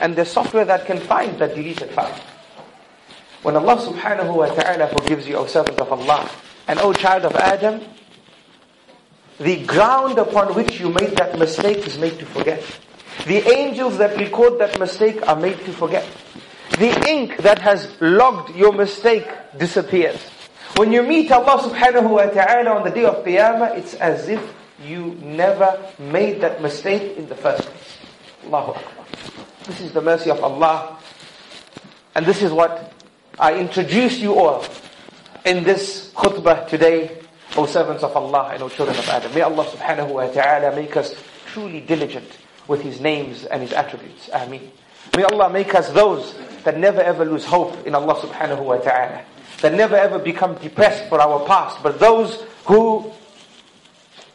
And 0.00 0.16
there's 0.16 0.30
software 0.30 0.64
that 0.64 0.86
can 0.86 0.98
find 0.98 1.38
that 1.38 1.54
deleted 1.54 1.90
file. 1.90 2.18
When 3.42 3.56
Allah 3.56 3.76
subhanahu 3.76 4.34
wa 4.34 4.46
ta'ala 4.46 4.88
forgives 4.88 5.28
you, 5.28 5.36
O 5.36 5.46
servant 5.46 5.78
of 5.78 5.92
Allah, 5.92 6.30
and 6.68 6.78
O 6.80 6.92
child 6.92 7.24
of 7.24 7.36
Adam, 7.36 7.82
the 9.38 9.64
ground 9.64 10.18
upon 10.18 10.54
which 10.54 10.80
you 10.80 10.90
made 10.90 11.16
that 11.16 11.38
mistake 11.38 11.86
is 11.86 11.98
made 11.98 12.18
to 12.18 12.26
forget. 12.26 12.62
The 13.26 13.46
angels 13.50 13.98
that 13.98 14.16
record 14.18 14.58
that 14.58 14.78
mistake 14.78 15.26
are 15.26 15.36
made 15.36 15.58
to 15.64 15.72
forget. 15.72 16.06
The 16.78 17.08
ink 17.08 17.38
that 17.38 17.58
has 17.58 18.00
logged 18.00 18.54
your 18.54 18.72
mistake 18.72 19.28
disappears. 19.58 20.20
When 20.76 20.92
you 20.92 21.02
meet 21.02 21.30
Allah 21.30 21.60
subhanahu 21.62 22.10
wa 22.10 22.26
ta'ala 22.26 22.70
on 22.70 22.84
the 22.84 22.90
day 22.90 23.04
of 23.04 23.24
Qiyamah, 23.24 23.76
it's 23.76 23.94
as 23.94 24.28
if 24.28 24.40
you 24.82 25.16
never 25.22 25.78
made 25.98 26.40
that 26.40 26.62
mistake 26.62 27.16
in 27.18 27.28
the 27.28 27.34
first 27.34 27.62
place. 27.62 27.98
Allahu 28.46 28.72
Akbar. 28.72 29.04
This 29.64 29.80
is 29.80 29.92
the 29.92 30.00
mercy 30.00 30.30
of 30.30 30.42
Allah. 30.42 30.98
And 32.14 32.24
this 32.24 32.42
is 32.42 32.52
what 32.52 32.92
I 33.38 33.58
introduce 33.58 34.18
you 34.18 34.34
all 34.34 34.64
in 35.44 35.64
this 35.64 36.12
khutbah 36.14 36.66
today, 36.68 37.18
O 37.56 37.66
servants 37.66 38.02
of 38.02 38.16
Allah 38.16 38.50
and 38.52 38.62
O 38.62 38.68
children 38.68 38.96
of 38.98 39.08
Adam. 39.08 39.34
May 39.34 39.42
Allah 39.42 39.64
subhanahu 39.64 40.08
wa 40.08 40.26
ta'ala 40.28 40.74
make 40.74 40.96
us 40.96 41.14
truly 41.46 41.80
diligent 41.80 42.38
with 42.68 42.80
His 42.80 43.00
names 43.00 43.44
and 43.44 43.62
His 43.62 43.72
attributes. 43.72 44.30
Ameen. 44.32 44.70
May 45.16 45.24
Allah 45.24 45.50
make 45.50 45.74
us 45.74 45.90
those 45.90 46.34
that 46.64 46.78
never 46.78 47.00
ever 47.00 47.24
lose 47.24 47.44
hope 47.44 47.86
in 47.86 47.94
Allah 47.94 48.14
subhanahu 48.14 48.62
wa 48.62 48.76
ta'ala. 48.76 49.24
That 49.62 49.74
never 49.74 49.96
ever 49.96 50.18
become 50.18 50.54
depressed 50.56 51.08
for 51.08 51.20
our 51.20 51.44
past, 51.46 51.82
but 51.82 52.00
those 52.00 52.42
who 52.64 53.12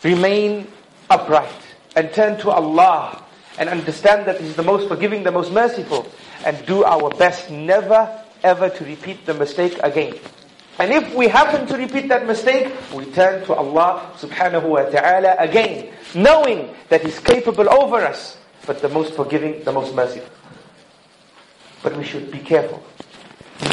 remain 0.03 0.67
upright 1.09 1.49
and 1.95 2.11
turn 2.13 2.37
to 2.39 2.51
Allah 2.51 3.23
and 3.57 3.69
understand 3.69 4.27
that 4.27 4.39
He 4.39 4.47
is 4.47 4.55
the 4.55 4.63
most 4.63 4.87
forgiving, 4.87 5.23
the 5.23 5.31
most 5.31 5.51
merciful, 5.51 6.05
and 6.45 6.63
do 6.65 6.83
our 6.83 7.09
best 7.09 7.49
never 7.49 8.21
ever 8.43 8.69
to 8.69 8.85
repeat 8.85 9.25
the 9.25 9.33
mistake 9.33 9.79
again. 9.81 10.13
And 10.77 10.91
if 10.91 11.15
we 11.15 11.27
happen 11.27 11.65
to 11.67 11.77
repeat 11.77 12.09
that 12.09 12.27
mistake, 12.27 12.71
we 12.93 13.05
turn 13.05 13.45
to 13.45 13.53
Allah 13.55 14.11
subhanahu 14.17 14.67
wa 14.67 14.83
ta'ala 14.83 15.35
again, 15.39 15.89
knowing 16.13 16.75
that 16.89 17.01
He's 17.01 17.19
capable 17.19 17.69
over 17.71 18.05
us, 18.05 18.37
but 18.67 18.81
the 18.81 18.89
most 18.89 19.13
forgiving, 19.15 19.63
the 19.63 19.71
most 19.71 19.95
merciful. 19.95 20.29
But 21.81 21.97
we 21.97 22.03
should 22.03 22.29
be 22.29 22.39
careful. 22.39 22.83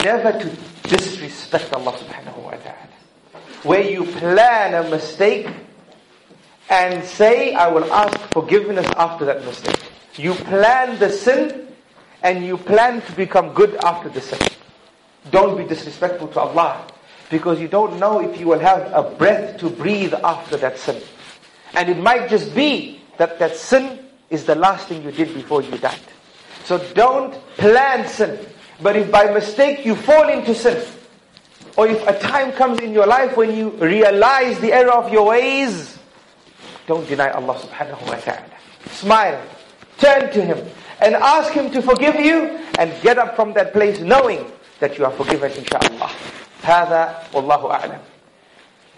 Never 0.05 0.33
to 0.33 0.49
disrespect 0.88 1.73
Allah 1.73 1.92
subhanahu 1.92 2.38
wa 2.38 2.51
ta'ala. 2.51 2.88
Where 3.62 3.83
you 3.88 4.05
plan 4.05 4.75
a 4.75 4.88
mistake 4.90 5.47
and 6.71 7.05
say, 7.05 7.55
I 7.55 7.68
will 7.68 7.92
ask 7.92 8.18
forgiveness 8.33 8.87
after 8.97 9.25
that 9.27 9.45
mistake. 9.45 9.79
You 10.16 10.35
plan 10.35 10.99
the 10.99 11.11
sin 11.11 11.68
and 12.23 12.45
you 12.45 12.57
plan 12.57 13.03
to 13.03 13.12
become 13.12 13.53
good 13.55 13.75
after 13.85 14.09
the 14.09 14.21
sin. 14.21 14.38
Don't 15.31 15.57
be 15.57 15.64
disrespectful 15.64 16.29
to 16.29 16.40
Allah 16.40 16.87
because 17.31 17.61
you 17.61 17.68
don't 17.68 17.99
know 17.99 18.21
if 18.21 18.38
you 18.38 18.47
will 18.47 18.59
have 18.59 18.90
a 18.92 19.03
breath 19.03 19.59
to 19.61 19.71
breathe 19.71 20.14
after 20.23 20.57
that 20.59 20.79
sin. 20.79 21.01
And 21.75 21.88
it 21.88 21.99
might 21.99 22.29
just 22.29 22.55
be 22.55 23.01
that 23.18 23.38
that 23.38 23.57
sin 23.57 23.99
is 24.31 24.45
the 24.45 24.55
last 24.55 24.88
thing 24.88 25.03
you 25.03 25.11
did 25.12 25.33
before 25.35 25.62
you 25.62 25.77
died. 25.79 26.01
So 26.64 26.79
don't 26.95 27.33
plan 27.57 28.07
sin. 28.09 28.38
But 28.82 28.96
if 28.96 29.12
by 29.12 29.32
mistake 29.32 29.86
you 29.86 29.96
fall 29.96 30.30
into 30.30 30.54
sin, 30.54 30.84
or 31.76 31.88
if 31.88 32.06
a 32.08 32.18
time 32.20 32.52
comes 32.54 32.80
in 32.80 32.94
your 32.94 33.06
life 33.06 33.38
when 33.38 33.56
you 33.56 33.70
realize 33.78 34.60
the 34.60 34.74
error 34.74 34.94
of 34.94 35.12
your 35.12 35.28
ways, 35.28 35.98
don't 36.88 37.08
deny 37.08 37.30
Allah 37.32 37.56
subhanahu 37.56 38.08
wa 38.08 38.16
ta'ala. 38.16 38.58
Smile. 38.92 39.42
Turn 39.98 40.32
to 40.34 40.42
Him. 40.42 40.66
And 41.02 41.16
ask 41.16 41.54
Him 41.54 41.70
to 41.72 41.82
forgive 41.82 42.16
you 42.16 42.60
and 42.80 42.94
get 43.04 43.18
up 43.18 43.36
from 43.36 43.54
that 43.54 43.74
place 43.74 44.00
knowing 44.00 44.46
that 44.80 44.98
you 44.98 45.06
are 45.06 45.12
forgiven 45.12 45.52
inshaAllah. 45.52 46.12
هذا 46.63 47.32
والله 47.34 47.62
أعلم 47.72 48.11